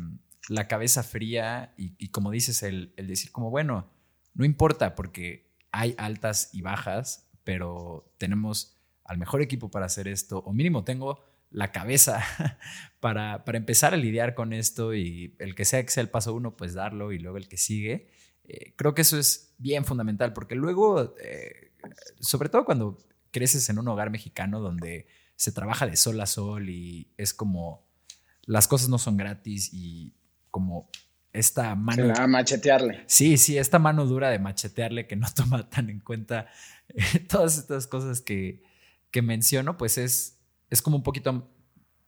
[0.47, 3.91] la cabeza fría y, como dices, el, decir como, bueno,
[4.33, 10.39] no importa porque hay altas y bajas, pero tenemos al mejor equipo para hacer esto,
[10.39, 12.21] o mínimo tengo la cabeza
[12.99, 16.33] para, para empezar a lidiar con esto y el que sea que sea el paso
[16.33, 18.09] uno, pues darlo y luego el que sigue.
[18.43, 21.71] Eh, creo que eso es bien fundamental porque luego, eh,
[22.19, 22.97] sobre todo cuando
[23.31, 27.87] creces en un hogar mexicano donde se trabaja de sol a sol y es como
[28.43, 30.13] las cosas no son gratis y
[30.51, 30.89] como
[31.35, 32.13] esta mano.
[32.15, 33.03] a machetearle.
[33.07, 36.47] Sí, sí, esta mano dura de machetearle que no toma tan en cuenta
[36.89, 38.63] eh, todas estas cosas que,
[39.11, 41.49] que menciono, pues es, es como un poquito,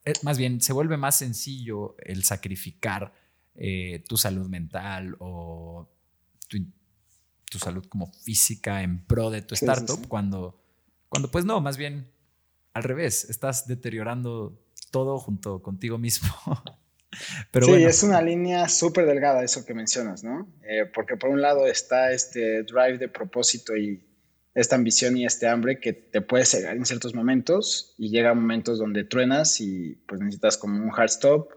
[0.05, 3.13] eh, más bien, se vuelve más sencillo el sacrificar
[3.55, 5.89] eh, tu salud mental o
[6.47, 6.57] tu,
[7.59, 10.61] salud como física en pro de tu startup cuando,
[11.09, 12.11] cuando pues no, más bien
[12.73, 14.61] al revés, estás deteriorando
[14.91, 16.29] todo junto contigo mismo.
[17.51, 20.53] Pero sí, es una línea súper delgada eso que mencionas, ¿no?
[20.63, 24.03] Eh, porque por un lado está este drive de propósito y
[24.53, 28.79] esta ambición y este hambre que te puede cegar en ciertos momentos y llega momentos
[28.79, 31.51] donde truenas y pues necesitas como un hard stop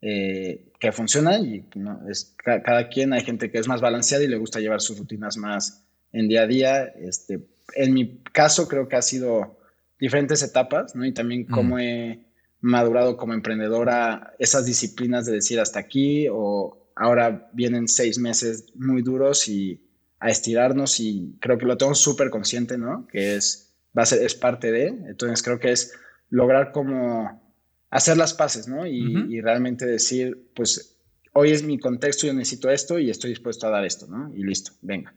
[0.00, 2.00] eh, que funciona y ¿no?
[2.08, 5.36] es, cada, quien, hay gente que es más balanceada y le gusta llevar sus rutinas
[5.36, 6.84] más en día a día.
[6.84, 7.40] Este,
[7.74, 9.58] en mi caso creo que ha sido
[10.00, 11.04] diferentes etapas, ¿no?
[11.04, 12.27] Y también cómo he
[12.60, 19.02] madurado como emprendedora esas disciplinas de decir hasta aquí o ahora vienen seis meses muy
[19.02, 19.84] duros y
[20.20, 23.06] a estirarnos y creo que lo tengo súper consciente, ¿no?
[23.06, 25.92] Que es, va a ser, es parte de, entonces creo que es
[26.28, 27.40] lograr como
[27.90, 28.86] hacer las paces, ¿no?
[28.86, 30.98] Y, y realmente decir, pues
[31.32, 34.34] hoy es mi contexto, yo necesito esto y estoy dispuesto a dar esto, ¿no?
[34.34, 35.14] Y listo, venga.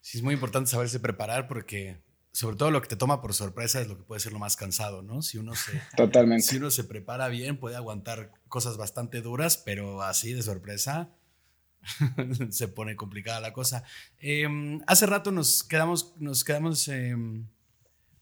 [0.00, 1.98] Sí, es muy importante saberse preparar porque
[2.32, 4.56] sobre todo lo que te toma por sorpresa es lo que puede ser lo más
[4.56, 5.22] cansado, ¿no?
[5.22, 6.44] Si uno se, Totalmente.
[6.44, 11.10] Si uno se prepara bien, puede aguantar cosas bastante duras, pero así de sorpresa
[12.50, 13.82] se pone complicada la cosa.
[14.18, 17.48] Em, hace rato nos quedamos, nos quedamos, em,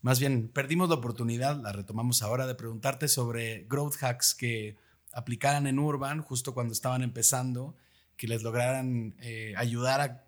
[0.01, 4.77] más bien, perdimos la oportunidad, la retomamos ahora, de preguntarte sobre growth hacks que
[5.13, 7.77] aplicaran en Urban justo cuando estaban empezando,
[8.17, 10.28] que les lograran eh, ayudar a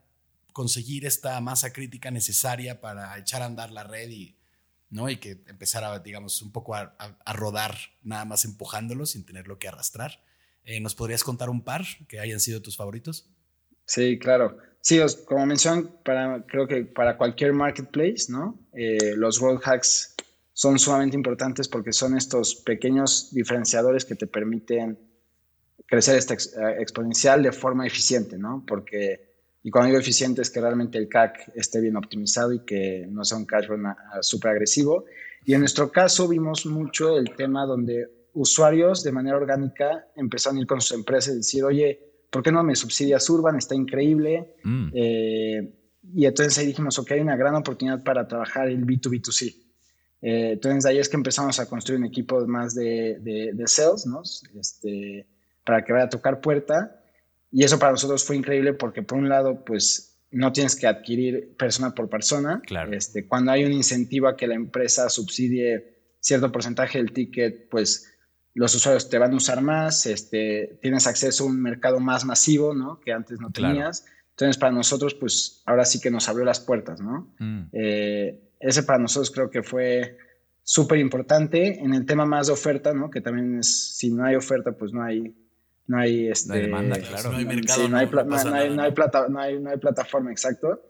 [0.52, 4.36] conseguir esta masa crítica necesaria para echar a andar la red y,
[4.90, 5.08] ¿no?
[5.08, 6.94] y que empezara, digamos, un poco a,
[7.34, 10.22] rodar nada más empujándolo sin tenerlo que arrastrar.
[10.64, 13.28] Eh, ¿Nos podrías contar un par que hayan sido tus favoritos?
[13.86, 14.58] Sí, claro.
[14.82, 18.58] Sí, como mencionan, para, creo que para cualquier marketplace, ¿no?
[18.72, 20.14] Eh, los road hacks
[20.52, 24.98] son sumamente importantes porque son estos pequeños diferenciadores que te permiten
[25.86, 26.34] crecer esta
[26.78, 28.64] exponencial de forma eficiente, ¿no?
[28.66, 29.29] Porque
[29.62, 33.24] y cuando digo eficiente es que realmente el CAC esté bien optimizado y que no
[33.24, 33.84] sea un cash run
[34.22, 35.04] súper agresivo.
[35.44, 40.60] Y en nuestro caso vimos mucho el tema donde usuarios de manera orgánica empezaron a
[40.62, 41.98] ir con sus empresas y decir, oye,
[42.30, 43.56] ¿por qué no me subsidias Urban?
[43.56, 44.54] Está increíble.
[44.64, 44.90] Mm.
[44.94, 45.74] Eh,
[46.14, 49.56] y entonces ahí dijimos, ok, hay una gran oportunidad para trabajar el B2B2C.
[50.22, 54.06] Eh, entonces ahí es que empezamos a construir un equipo más de, de, de sales,
[54.06, 54.22] ¿no?
[54.58, 55.26] Este,
[55.64, 56.99] para que vaya a tocar puerta
[57.50, 61.56] y eso para nosotros fue increíble porque por un lado, pues no tienes que adquirir
[61.56, 62.62] persona por persona.
[62.64, 62.92] Claro.
[62.92, 68.06] Este, cuando hay un incentivo a que la empresa subsidie cierto porcentaje del ticket, pues
[68.54, 72.74] los usuarios te van a usar más, este, tienes acceso a un mercado más masivo,
[72.74, 73.00] ¿no?
[73.00, 74.04] Que antes no tenías.
[74.30, 77.34] Entonces, para nosotros, pues ahora sí que nos abrió las puertas, ¿no?
[77.38, 77.68] Mm.
[77.72, 80.18] Eh, ese para nosotros creo que fue
[80.62, 81.80] súper importante.
[81.80, 83.10] En el tema más de oferta, ¿no?
[83.10, 85.34] Que también es, si no hay oferta, pues no hay,
[85.90, 87.32] no hay este, demanda, claro.
[87.32, 87.98] No hay mercado, no,
[89.40, 90.82] hay, plataforma, exacto.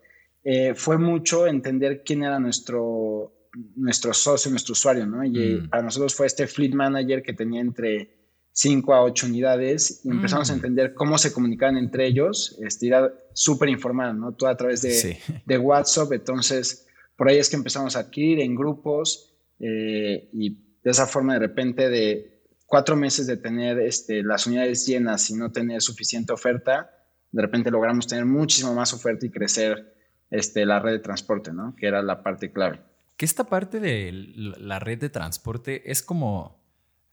[0.44, 5.24] Eh, fue mucho entender quién era nuestro, nuestro socio, nuestro usuario, ¿no?
[5.24, 5.70] Y mm.
[5.70, 8.10] para nosotros fue este fleet manager que tenía entre
[8.52, 10.56] 5 a 8 unidades y empezamos a mm.
[10.56, 14.34] entender cómo se comunicaban entre ellos, este, era súper informal, ¿no?
[14.34, 16.86] Todo a través de, de WhatsApp, entonces
[17.16, 21.40] por ahí es que empezamos a adquirir en grupos eh, y de esa forma de
[21.40, 22.39] repente de
[22.70, 26.88] cuatro meses de tener este, las unidades llenas y no tener suficiente oferta,
[27.32, 29.92] de repente logramos tener muchísimo más oferta y crecer
[30.30, 31.74] este, la red de transporte, ¿no?
[31.74, 32.78] Que era la parte clave.
[33.16, 36.62] Que esta parte de la red de transporte es como,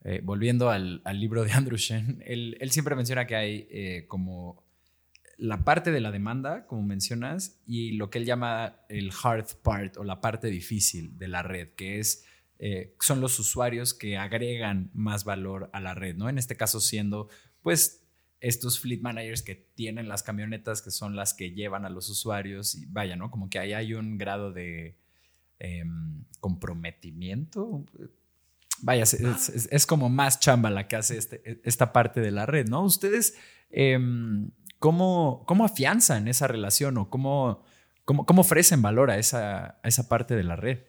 [0.04, 4.64] eh, volviendo al, libro de Andrew Shen, él, siempre menciona que hay eh, como
[5.38, 9.98] la parte de la demanda, como mencionas, y lo que él llama el hard part
[9.98, 12.26] o la parte difícil de la red, que es
[12.60, 16.30] eh, son los usuarios que agregan más valor a la red, ¿no?
[16.30, 17.30] En este caso siendo,
[17.62, 18.04] pues,
[18.40, 22.76] estos fleet managers que tienen las camionetas que son las que llevan a los usuarios
[22.76, 23.32] y vaya, ¿no?
[23.32, 24.96] Como que ahí hay un grado de
[25.60, 27.84] em, comprometimiento.
[28.82, 32.84] Vaya, es, como más chamba la que hace este, esta parte de la red, ¿no?
[32.84, 33.36] Ustedes,
[33.72, 37.64] em, ¿cómo, ¿cómo, afianzan esa relación o cómo,
[38.06, 40.80] cómo, cómo ofrecen valor a esa, a esa parte de la red?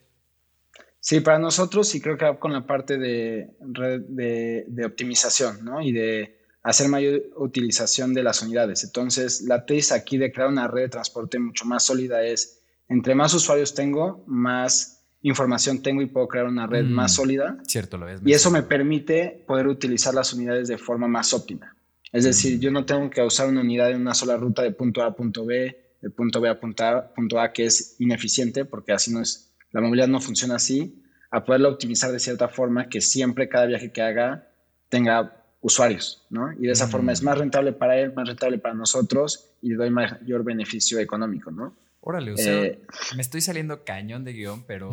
[1.00, 5.80] Sí, para nosotros sí creo que con la parte de, de, de optimización, ¿no?
[5.80, 8.84] Y de hacer mayor utilización de las unidades.
[8.84, 13.14] Entonces, la tesis aquí de crear una red de transporte mucho más sólida es, entre
[13.14, 17.58] más usuarios tengo, más información tengo y puedo crear una red más mm, sólida.
[17.66, 18.20] Cierto, lo es.
[18.24, 21.74] Y eso me permite poder utilizar las unidades de forma más óptima.
[22.12, 22.60] Es decir, mm.
[22.60, 25.14] yo no tengo que usar una unidad en una sola ruta de punto A a
[25.14, 29.12] punto B, de punto B a punto A, punto A que es ineficiente porque así
[29.12, 33.48] no es, la movilidad no funciona así, a poderla optimizar de cierta forma que siempre
[33.48, 34.48] cada viaje que haga
[34.88, 36.52] tenga usuarios, ¿no?
[36.52, 37.24] Y de esa forma es mm.
[37.24, 41.76] más rentable para él, más rentable para nosotros y le doy mayor beneficio económico, ¿no?
[42.00, 42.80] Órale, o sea, eh,
[43.16, 44.88] me estoy saliendo cañón de guion, pero,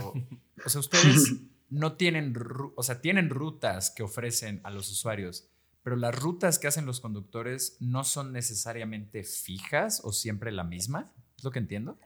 [0.65, 1.35] o sea, ustedes
[1.69, 2.35] no tienen,
[2.75, 5.47] o sea, tienen rutas que ofrecen a los usuarios,
[5.83, 11.11] pero las rutas que hacen los conductores no son necesariamente fijas o siempre la misma,
[11.24, 11.97] ¿es lo que entiendo?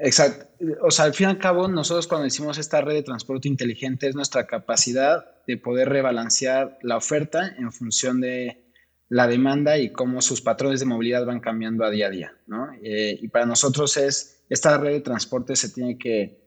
[0.00, 0.46] Exacto.
[0.82, 4.08] O sea, al fin y al cabo, nosotros cuando hicimos esta red de transporte inteligente
[4.08, 8.62] es nuestra capacidad de poder rebalancear la oferta en función de
[9.08, 12.70] la demanda y cómo sus patrones de movilidad van cambiando a día a día, ¿no?
[12.82, 16.44] Eh, y para nosotros es, esta red de transporte se tiene que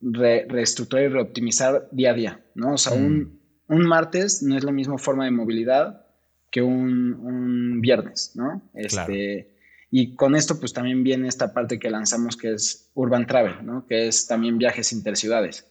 [0.00, 2.74] reestructurar y reoptimizar día a día, ¿no?
[2.74, 3.74] O sea, un, mm.
[3.74, 6.06] un, martes no es la misma forma de movilidad
[6.50, 8.62] que un, un viernes, ¿no?
[8.74, 9.50] Este,
[9.92, 13.86] y con esto pues también viene esta parte que lanzamos que es Urban Travel, ¿no?
[13.86, 15.68] que es también viajes interciudades,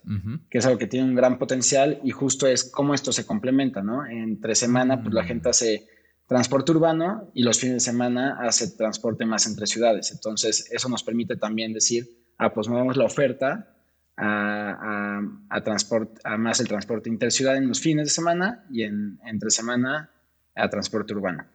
[0.49, 3.81] que es algo que tiene un gran potencial y justo es cómo esto se complementa.
[3.81, 4.05] ¿no?
[4.05, 5.51] Entre semana pues la gente mm.
[5.51, 5.87] hace
[6.27, 10.11] transporte urbano y los fines de semana hace transporte más entre ciudades.
[10.11, 13.73] Entonces eso nos permite también decir, ah, pues movemos la oferta
[14.17, 19.17] a, a, transporte, a más el transporte interciudad en los fines de semana y en,
[19.25, 20.11] entre semana
[20.55, 21.45] a transporte urbano.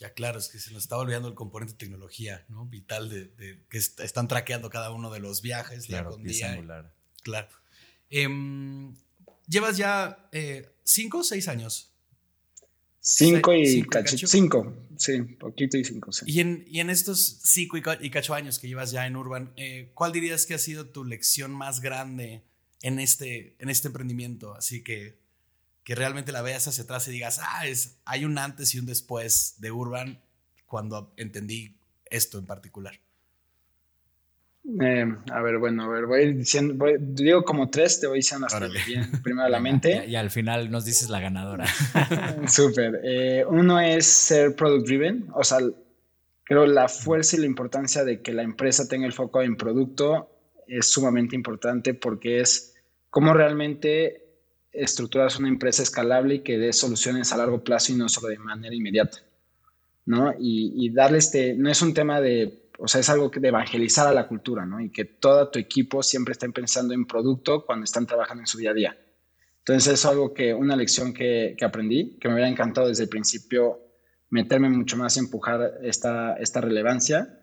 [0.00, 2.64] Ya, claro, es que se nos está olvidando el componente de tecnología, ¿no?
[2.64, 6.90] Vital de, que están traqueando cada uno de los viajes claro, día con
[7.22, 7.48] Claro.
[8.08, 8.94] Em,
[9.46, 11.92] llevas ya eh, cinco o seis años.
[12.98, 16.24] Cinco y, cacho, Cinco, sí, poquito y cinco, sí.
[16.26, 19.90] Y en, y en estos cinco y, cacho años que llevas ya en Urban, eh,
[19.92, 22.42] ¿cuál dirías que ha sido tu lección más grande
[22.80, 24.54] en este, en este emprendimiento?
[24.54, 25.19] Así que
[25.84, 28.86] que realmente la veas hacia atrás y digas, ah, es, hay un antes y un
[28.86, 30.20] después de Urban
[30.66, 32.94] cuando entendí esto en particular?
[34.80, 38.68] Eh, a ver, bueno, a ver, voy diciendo, digo como tres, te voy diciendo hasta
[38.86, 40.06] bien, primero la mente.
[40.06, 41.66] Y, al final nos dices la ganadora.
[42.46, 43.00] Súper.
[43.02, 45.58] Eh, uno es ser product driven, o sea,
[46.44, 50.30] creo la fuerza y la importancia de que la empresa tenga el foco en producto
[50.66, 52.74] es sumamente importante porque es
[53.08, 54.29] cómo realmente
[54.72, 58.38] estructuras una empresa escalable y que dé soluciones a largo plazo y no solo de
[58.38, 59.18] manera inmediata,
[60.06, 60.32] ¿no?
[60.38, 64.14] Y, darle este, no es un tema de, o sea, es algo de evangelizar a
[64.14, 64.80] la cultura, ¿no?
[64.80, 68.58] Y que todo tu equipo siempre esté pensando en producto cuando están trabajando en su
[68.58, 68.98] día a día.
[69.58, 73.80] Entonces es algo que, una lección que, aprendí, que me hubiera encantado desde el principio
[74.30, 77.40] meterme mucho más empujar esta, esta relevancia.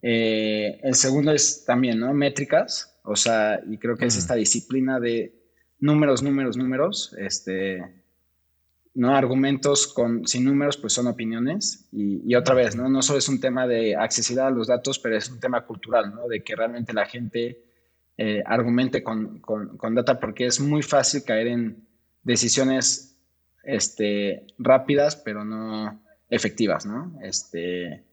[0.00, 2.14] Eh, el segundo es también, ¿no?
[2.14, 5.37] Métricas, o sea, y creo que es esta disciplina de
[5.80, 7.82] números, números, números, este,
[8.94, 9.14] ¿no?
[9.14, 11.88] Argumentos con, sin números, pues son opiniones.
[11.92, 12.88] Y, otra vez, ¿no?
[12.88, 16.14] No solo es un tema de accesibilidad a los datos, pero es un tema cultural,
[16.14, 16.26] ¿no?
[16.26, 17.64] De que realmente la gente
[18.16, 21.86] eh, argumente con, con, data, porque es muy fácil caer en
[22.24, 23.16] decisiones
[23.62, 27.18] este, rápidas, pero no efectivas, ¿no?
[27.22, 28.04] Este,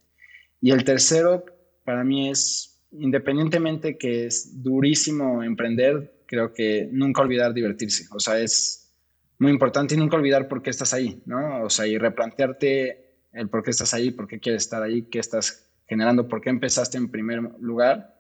[0.61, 1.45] y el tercero,
[1.83, 8.05] para mí es, independientemente que es durísimo emprender, creo que nunca olvidar divertirse.
[8.11, 8.91] O sea, es
[9.39, 11.63] muy importante y nunca olvidar por qué estás ahí, ¿no?
[11.63, 15.19] O sea, y replantearte el por qué estás ahí, por qué quieres estar ahí, qué
[15.19, 18.15] estás generando, por qué empezaste en primer lugar.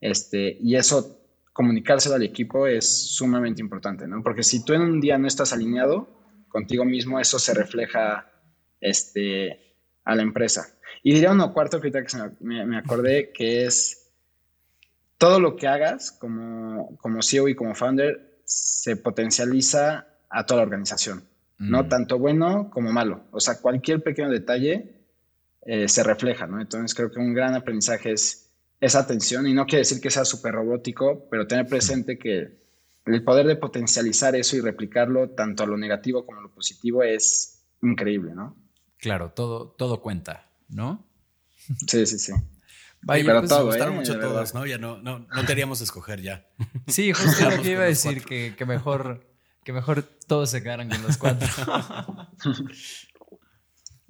[0.00, 1.18] Este, y eso
[1.52, 4.22] comunicárselo al equipo es sumamente importante, ¿no?
[4.22, 6.08] Porque si tú en un día no estás alineado
[6.48, 8.30] contigo mismo, eso se refleja
[8.80, 10.78] este, a la empresa.
[11.02, 14.07] Y diría uno cuarto que ahorita que me, me, acordé, que es
[15.18, 20.66] todo lo que hagas como, como CEO y como founder se potencializa a toda la
[20.66, 21.24] organización,
[21.58, 21.82] ¿no?
[21.82, 21.88] Mm.
[21.88, 23.24] Tanto bueno como malo.
[23.32, 25.04] O sea, cualquier pequeño detalle
[25.62, 26.60] eh, se refleja, ¿no?
[26.60, 30.24] Entonces creo que un gran aprendizaje es esa atención y no quiere decir que sea
[30.24, 32.58] súper robótico, pero tener presente que
[33.06, 37.02] el poder de potencializar eso y replicarlo tanto a lo negativo como a lo positivo
[37.02, 38.56] es increíble, ¿no?
[38.98, 41.04] Claro, todo, todo cuenta, ¿no?
[41.86, 42.32] Sí, sí, sí.
[43.02, 43.96] Vaya, pues, todo, gustaron ¿eh?
[43.98, 44.66] mucho todas, ¿no?
[44.66, 46.46] Ya no, no, no queríamos escoger ya.
[46.86, 49.26] Sí, justo lo que iba a decir, que, que, mejor,
[49.64, 51.48] que mejor todos se quedaran con los cuatro.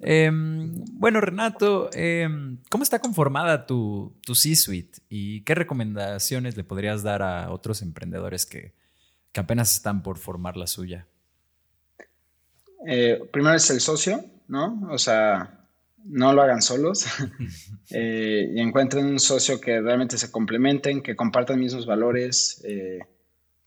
[0.01, 7.03] Em, bueno, Renato, em, ¿cómo está conformada tu, tu C-Suite y qué recomendaciones le podrías
[7.03, 8.75] dar a otros emprendedores que,
[9.33, 11.05] que apenas están por formar la suya?
[12.87, 14.87] Eh, primero es el socio, ¿no?
[14.89, 15.58] O sea,
[16.05, 17.05] no lo hagan solos
[17.91, 22.99] eh, y encuentren un socio que realmente se complementen, que compartan mismos valores, eh,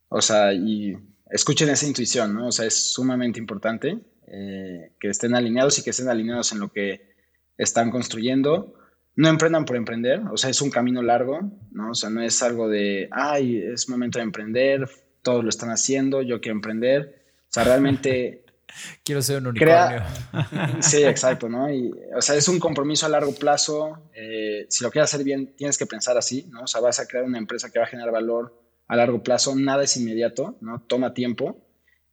[0.08, 0.96] o sea, y
[1.30, 2.48] escuchen esa intuición, ¿no?
[2.48, 3.98] O sea, es sumamente importante.
[4.34, 7.12] Eh, que estén alineados y que estén alineados en lo que
[7.58, 8.74] están construyendo.
[9.14, 11.90] No emprendan por emprender, o sea, es un camino largo, ¿no?
[11.90, 14.88] O sea, no es algo de, ay, es momento de emprender,
[15.20, 17.24] todos lo están haciendo, yo quiero emprender.
[17.42, 18.38] O sea, realmente...
[19.04, 20.02] quiero ser un unicornio.
[20.80, 21.72] sí, exacto, ¿no?
[21.72, 24.10] Y, o sea, es un compromiso a largo plazo.
[24.14, 26.62] Eh, si lo quieres hacer bien, tienes que pensar así, ¿no?
[26.62, 29.54] O sea, vas a crear una empresa que va a generar valor a largo plazo,
[29.56, 30.82] nada es inmediato, ¿no?
[30.82, 31.56] Toma tiempo.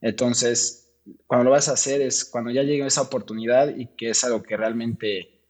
[0.01, 0.89] Entonces,
[1.27, 4.43] cuando lo vas a hacer es cuando ya llegue esa oportunidad y que es algo
[4.43, 5.41] que realmente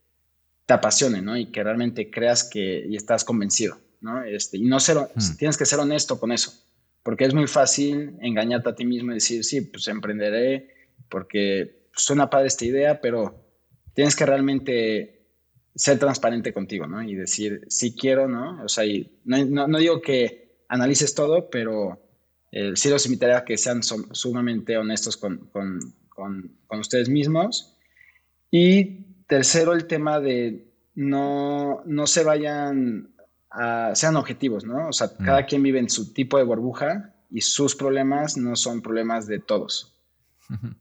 [0.65, 1.37] te apasione, ¿no?
[1.37, 4.23] Y que realmente creas que y estás convencido, ¿no?
[4.23, 5.37] Este, y no ser, mm.
[5.37, 6.53] tienes que ser honesto con eso,
[7.03, 12.29] porque es muy fácil engañarte a ti mismo y decir, sí, pues emprenderé porque suena
[12.29, 13.45] padre esta idea, pero
[13.93, 15.27] tienes que realmente
[15.75, 17.01] ser transparente contigo, ¿no?
[17.01, 18.63] Y decir, sí quiero, ¿no?
[18.63, 22.01] O sea, y no, no digo que analices todo, pero
[22.51, 25.49] eh, sí los invitaría a que sean sumamente honestos con,
[26.69, 27.77] ustedes mismos.
[28.51, 33.13] Y tercero, el tema de no, no se vayan
[33.49, 34.89] a, sean objetivos, ¿no?
[34.89, 35.23] O sea, mm.
[35.23, 39.39] cada quien vive en su tipo de burbuja y sus problemas no son problemas de
[39.39, 39.98] todos.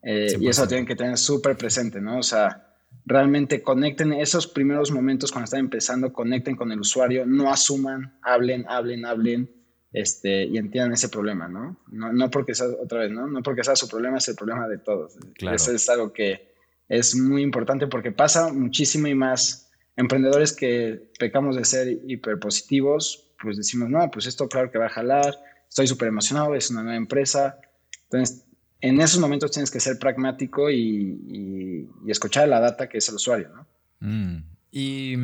[0.02, 2.18] Eh, y eso tienen que tener súper presente, ¿no?
[2.18, 2.68] O sea,
[3.04, 8.64] realmente conecten esos primeros momentos cuando están empezando, conecten con el usuario, no asuman, hablen,
[8.68, 9.50] hablen, hablen
[9.92, 11.80] este, y entiendan ese problema, ¿no?
[11.88, 12.12] ¿no?
[12.12, 13.26] No porque sea, otra vez, ¿no?
[13.26, 15.16] No porque sea su problema, es el problema de todos.
[15.40, 16.54] Eso es algo que
[16.88, 23.56] es muy importante porque pasa muchísimo y más emprendedores que pecamos de ser hiperpositivos, pues
[23.56, 25.34] decimos, no, pues esto claro que va a jalar,
[25.68, 27.58] estoy súper emocionado, es una nueva empresa.
[28.04, 28.44] Entonces,
[28.80, 33.50] en esos momentos tienes que ser pragmático y, escuchar la data que es el usuario,
[33.50, 33.66] ¿no?
[34.00, 34.44] Mm.
[34.70, 35.14] Y,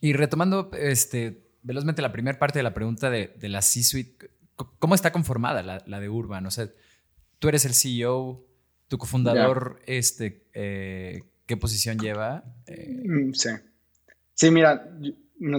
[0.00, 4.30] y retomando este, velozmente la primera parte de la pregunta de, la C-Suite.
[4.78, 6.46] ¿Cómo está conformada la, de Urban?
[6.46, 6.68] O sea,
[7.38, 8.44] tú eres el CEO,
[8.88, 12.44] tu cofundador, este, eh, ¿qué posición lleva?
[12.68, 13.50] Mm, sí.
[14.34, 14.88] Sí, mira,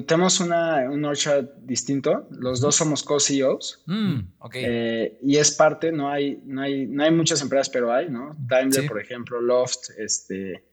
[0.05, 2.27] tenemos una, un orchard distinto.
[2.31, 3.83] Los dos somos co-CEOs.
[3.85, 4.19] Mm,
[4.53, 8.35] eh, y es parte, no hay, no, hay, no hay muchas empresas, pero hay, ¿no?
[8.39, 10.63] Daimler, por ejemplo, Loft, este,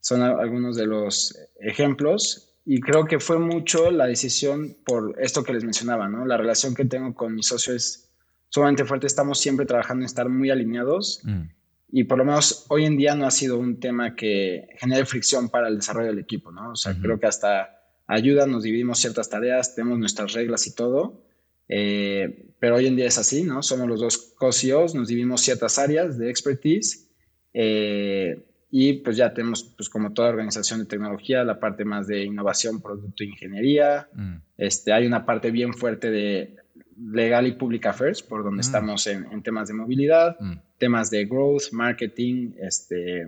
[0.00, 5.52] son algunos de los ejemplos y creo que fue mucho la decisión por esto que
[5.52, 6.24] les mencionaba, ¿no?
[6.24, 8.12] La relación que tengo con mi socio es
[8.48, 11.42] sumamente fuerte, estamos siempre trabajando en estar muy alineados mm.
[11.90, 15.48] y por lo menos hoy en día no ha sido un tema que genere fricción
[15.48, 16.72] para el desarrollo del equipo, ¿no?
[16.72, 17.79] O sea, creo que hasta
[18.10, 21.24] ayuda, nos dividimos ciertas tareas, tenemos nuestras reglas y todo,
[21.68, 23.62] eh, pero hoy en día es así, ¿no?
[23.62, 27.08] Somos los dos co-CEOs, nos dividimos ciertas áreas de expertise.
[27.54, 32.24] Eh, y pues ya tenemos, pues como toda organización de tecnología, la parte más de
[32.24, 34.08] innovación, producto ingeniería.
[34.12, 34.36] Mm.
[34.58, 36.56] Este, hay una parte bien fuerte de
[36.96, 38.66] legal y public affairs, por donde mm.
[38.66, 40.52] estamos en, temas de movilidad, mm.
[40.78, 43.26] temas de growth, marketing, este,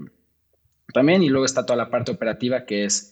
[0.92, 1.22] también.
[1.22, 3.11] Y luego está toda la parte operativa que es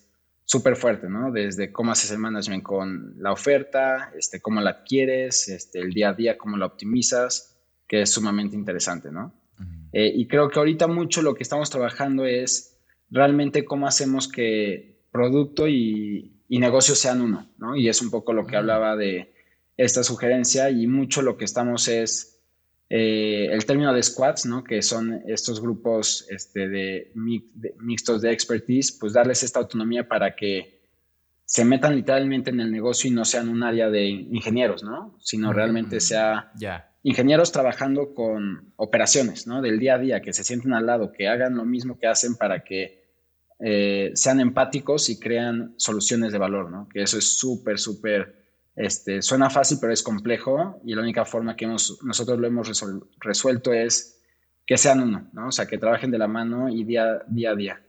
[0.50, 1.30] súper fuerte, ¿no?
[1.30, 6.08] Desde cómo haces el management con la oferta, este, cómo la adquieres, este, el día
[6.08, 9.32] a día, cómo la optimizas, que es sumamente interesante, ¿no?
[9.92, 12.80] Eh, y creo que ahorita mucho lo que estamos trabajando es
[13.10, 17.76] realmente cómo hacemos que producto y, negocio sean uno, ¿no?
[17.76, 19.32] Y es un poco lo que hablaba de
[19.76, 22.29] esta sugerencia y mucho lo que estamos es
[22.92, 24.64] eh, el término de squads, ¿no?
[24.64, 30.80] Que son estos grupos este, de, mixtos de expertise, pues darles esta autonomía para que
[31.44, 35.16] se metan literalmente en el negocio y no sean un área de ingenieros, ¿no?
[35.20, 36.52] Sino realmente sea
[37.04, 39.62] ingenieros trabajando con operaciones, ¿no?
[39.62, 42.34] Del día a día, que se sienten al lado, que hagan lo mismo que hacen
[42.34, 43.00] para que
[43.60, 46.88] eh, sean empáticos y crean soluciones de valor, ¿no?
[46.88, 48.39] Que eso es súper, súper,
[48.80, 52.82] este, suena fácil, pero es complejo y la única forma que nosotros lo hemos
[53.18, 54.18] resuelto es
[54.66, 55.48] que sean uno, ¿no?
[55.48, 57.84] O sea, que trabajen de la mano y día, día a día.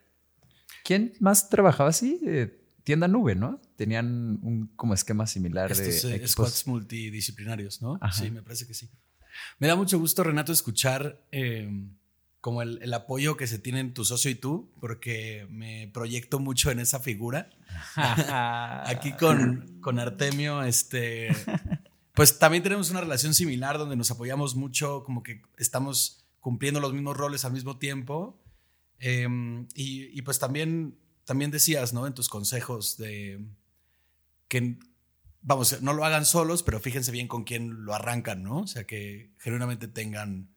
[0.83, 2.19] ¿Quién más trabajaba así?
[2.25, 3.61] Eh, tienda nube, ¿no?
[3.77, 7.99] Tenían un como esquema similar Estos, de eh, squads multidisciplinarios, ¿no?
[8.11, 8.89] Sí, me parece que sí.
[9.59, 11.95] Me da mucho gusto, Renato, escuchar em,
[12.41, 16.79] como el, apoyo que se tienen tu socio y tú, porque me proyecto mucho en
[16.79, 17.49] esa figura.
[18.85, 21.29] Aquí con, con Artemio, este,
[22.13, 26.93] pues también tenemos una relación similar donde nos apoyamos mucho, como que estamos cumpliendo los
[26.93, 28.41] mismos roles al mismo tiempo.
[28.99, 32.07] Em, y, y, pues también también decías, ¿no?
[32.07, 33.39] En tus consejos de
[34.47, 34.77] que,
[35.41, 38.59] vamos, no lo hagan solos, pero fíjense bien con quién lo arrancan, ¿no?
[38.59, 40.50] O sea, que genuinamente tengan,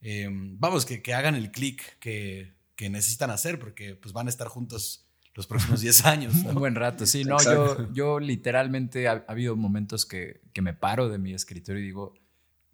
[0.00, 4.30] em, vamos, que, que, hagan el clic que, que, necesitan hacer, porque pues van a
[4.30, 6.34] estar juntos los próximos 10 años.
[6.44, 11.08] Un buen rato, sí, no, yo, yo literalmente ha, habido momentos que, que me paro
[11.08, 12.14] de mi escritorio y digo,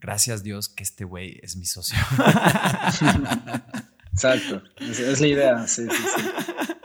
[0.01, 1.99] gracias Dios que este güey es mi socio.
[4.13, 6.23] Exacto, es, la idea, sí, sí, sí.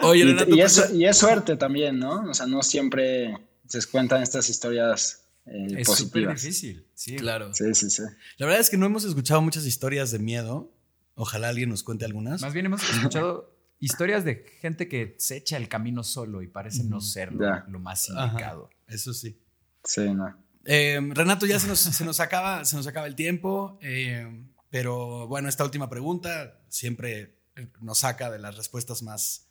[0.01, 2.23] Oye, y, y, es, y, es, suerte también, ¿no?
[2.29, 3.37] O sea, no siempre
[3.67, 7.16] se cuentan estas historias eh, es súper difícil, sí.
[7.16, 7.54] Claro.
[7.54, 8.04] Sí, sí, sí.
[8.38, 10.72] La verdad es que no hemos escuchado muchas historias de miedo.
[11.16, 12.41] Ojalá alguien nos cuente algunas.
[12.41, 16.84] Más bien hemos escuchado historias de gente que se echa el camino solo y parece
[16.84, 18.70] no ser lo, más indicado.
[18.88, 19.41] eso sí.
[19.84, 20.36] Sí, no.
[20.66, 23.80] Eh, Renato, ya se nos, se nos, acaba, se nos acaba el tiempo.
[23.82, 29.49] Eh, pero bueno, esta última pregunta siempre eh, nos saca de las respuestas más,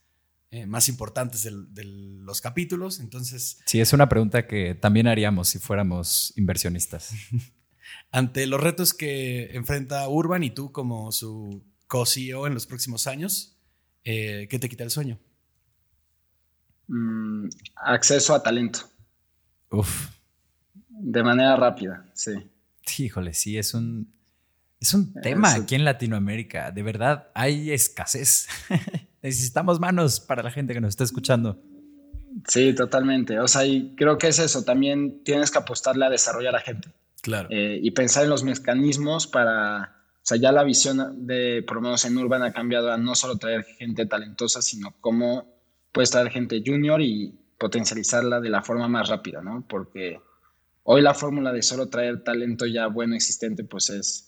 [0.50, 3.00] eh, más importantes de los capítulos.
[3.00, 3.60] Entonces.
[3.66, 7.12] Sí, es una pregunta que también haríamos si fuéramos inversionistas.
[8.10, 13.58] Ante los retos que enfrenta Urban y tú como su co-CEO en los próximos años,
[14.04, 15.18] eh, ¿qué te quita el sueño?
[16.86, 18.90] Mm, acceso a talento.
[19.70, 20.08] Uf.
[20.88, 22.32] De manera rápida, sí.
[22.96, 24.12] Híjole, sí, es un,
[24.80, 26.70] es un tema aquí en Latinoamérica.
[26.70, 28.48] De verdad, hay escasez.
[29.28, 31.60] Necesitamos manos para la gente que nos está escuchando.
[32.46, 33.38] Sí, totalmente.
[33.40, 34.64] O sea, y creo que es eso.
[34.64, 36.88] También tienes que apostarle a desarrollar a gente.
[37.20, 37.48] Claro.
[37.50, 39.96] Eh, y pensar en los mecanismos para.
[40.16, 43.14] O sea, ya la visión de, por lo menos en Urban, ha cambiado a no
[43.14, 45.58] solo traer gente talentosa, sino cómo
[45.92, 49.64] puedes traer gente junior y potencializarla de la forma más rápida, ¿no?
[49.68, 50.20] Porque
[50.84, 54.27] hoy la fórmula de solo traer talento ya bueno existente, pues es,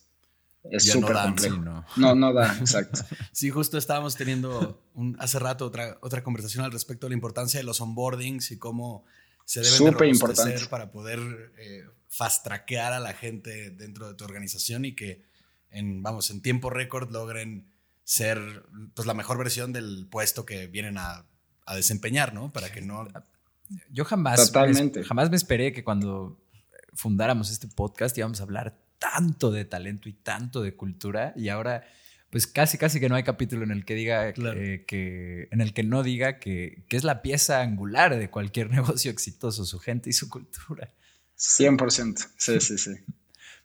[0.65, 1.57] es súper no complejo.
[1.97, 2.15] no.
[2.15, 2.33] no.
[2.33, 3.01] da, exacto.
[3.33, 7.59] sí, justo estábamos teniendo un, hace rato otra, otra conversación al respecto de la importancia
[7.59, 9.05] de los onboardings y cómo
[9.45, 14.85] se deben de para poder eh, fast trackear a la gente dentro de tu organización
[14.85, 15.23] y que
[15.71, 17.67] en, vamos, en tiempo récord logren
[18.05, 21.25] ser pues, la mejor versión del puesto que vienen a,
[21.65, 22.53] a desempeñar, ¿no?
[22.53, 23.09] Para que no...
[23.89, 25.05] Yo jamás, Totalmente.
[25.05, 26.41] jamás me esperé que cuando
[26.93, 31.83] fundáramos este podcast íbamos a hablar tanto de talento y tanto de cultura y ahora
[32.31, 35.83] pues casi casi que no hay capítulo en el que diga que, en el que
[35.83, 40.13] no diga que, que, es la pieza angular de cualquier negocio exitoso, su gente y
[40.13, 40.93] su cultura.
[41.37, 42.93] 100%, sí, sí, sí.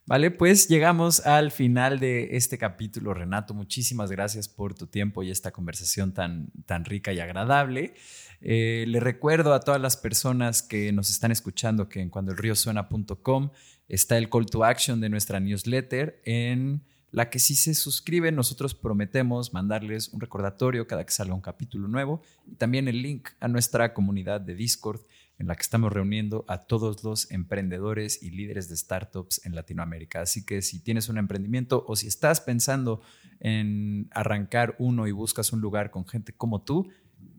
[0.07, 3.55] Vale, pues llegamos al final de este capítulo, Renato.
[3.55, 7.95] Muchísimas gracias por tu tiempo y esta conversación tan, tan rica y agradable.
[8.39, 13.49] Eh, le recuerdo a todas las personas que nos están escuchando que en cuandoelriosuena.com
[13.87, 18.75] está el call to action de nuestra newsletter en la que si se suscriben nosotros
[18.75, 23.47] prometemos mandarles un recordatorio cada que salga un capítulo nuevo y también el link a
[23.47, 25.01] nuestra comunidad de Discord
[25.37, 30.21] en la que estamos reuniendo a todos los emprendedores y líderes de startups en Latinoamérica.
[30.21, 33.01] Así que si tienes un emprendimiento o si estás pensando
[33.39, 36.89] en arrancar uno y buscas un lugar con gente como tú,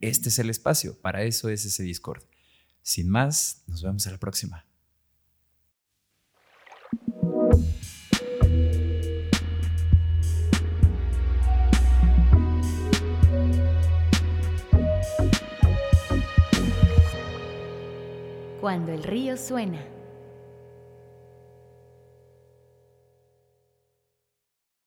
[0.00, 0.98] este es el espacio.
[1.00, 2.22] Para eso es ese Discord.
[2.82, 4.66] Sin más, nos vemos en la próxima.
[18.66, 19.78] Cuando el río suena.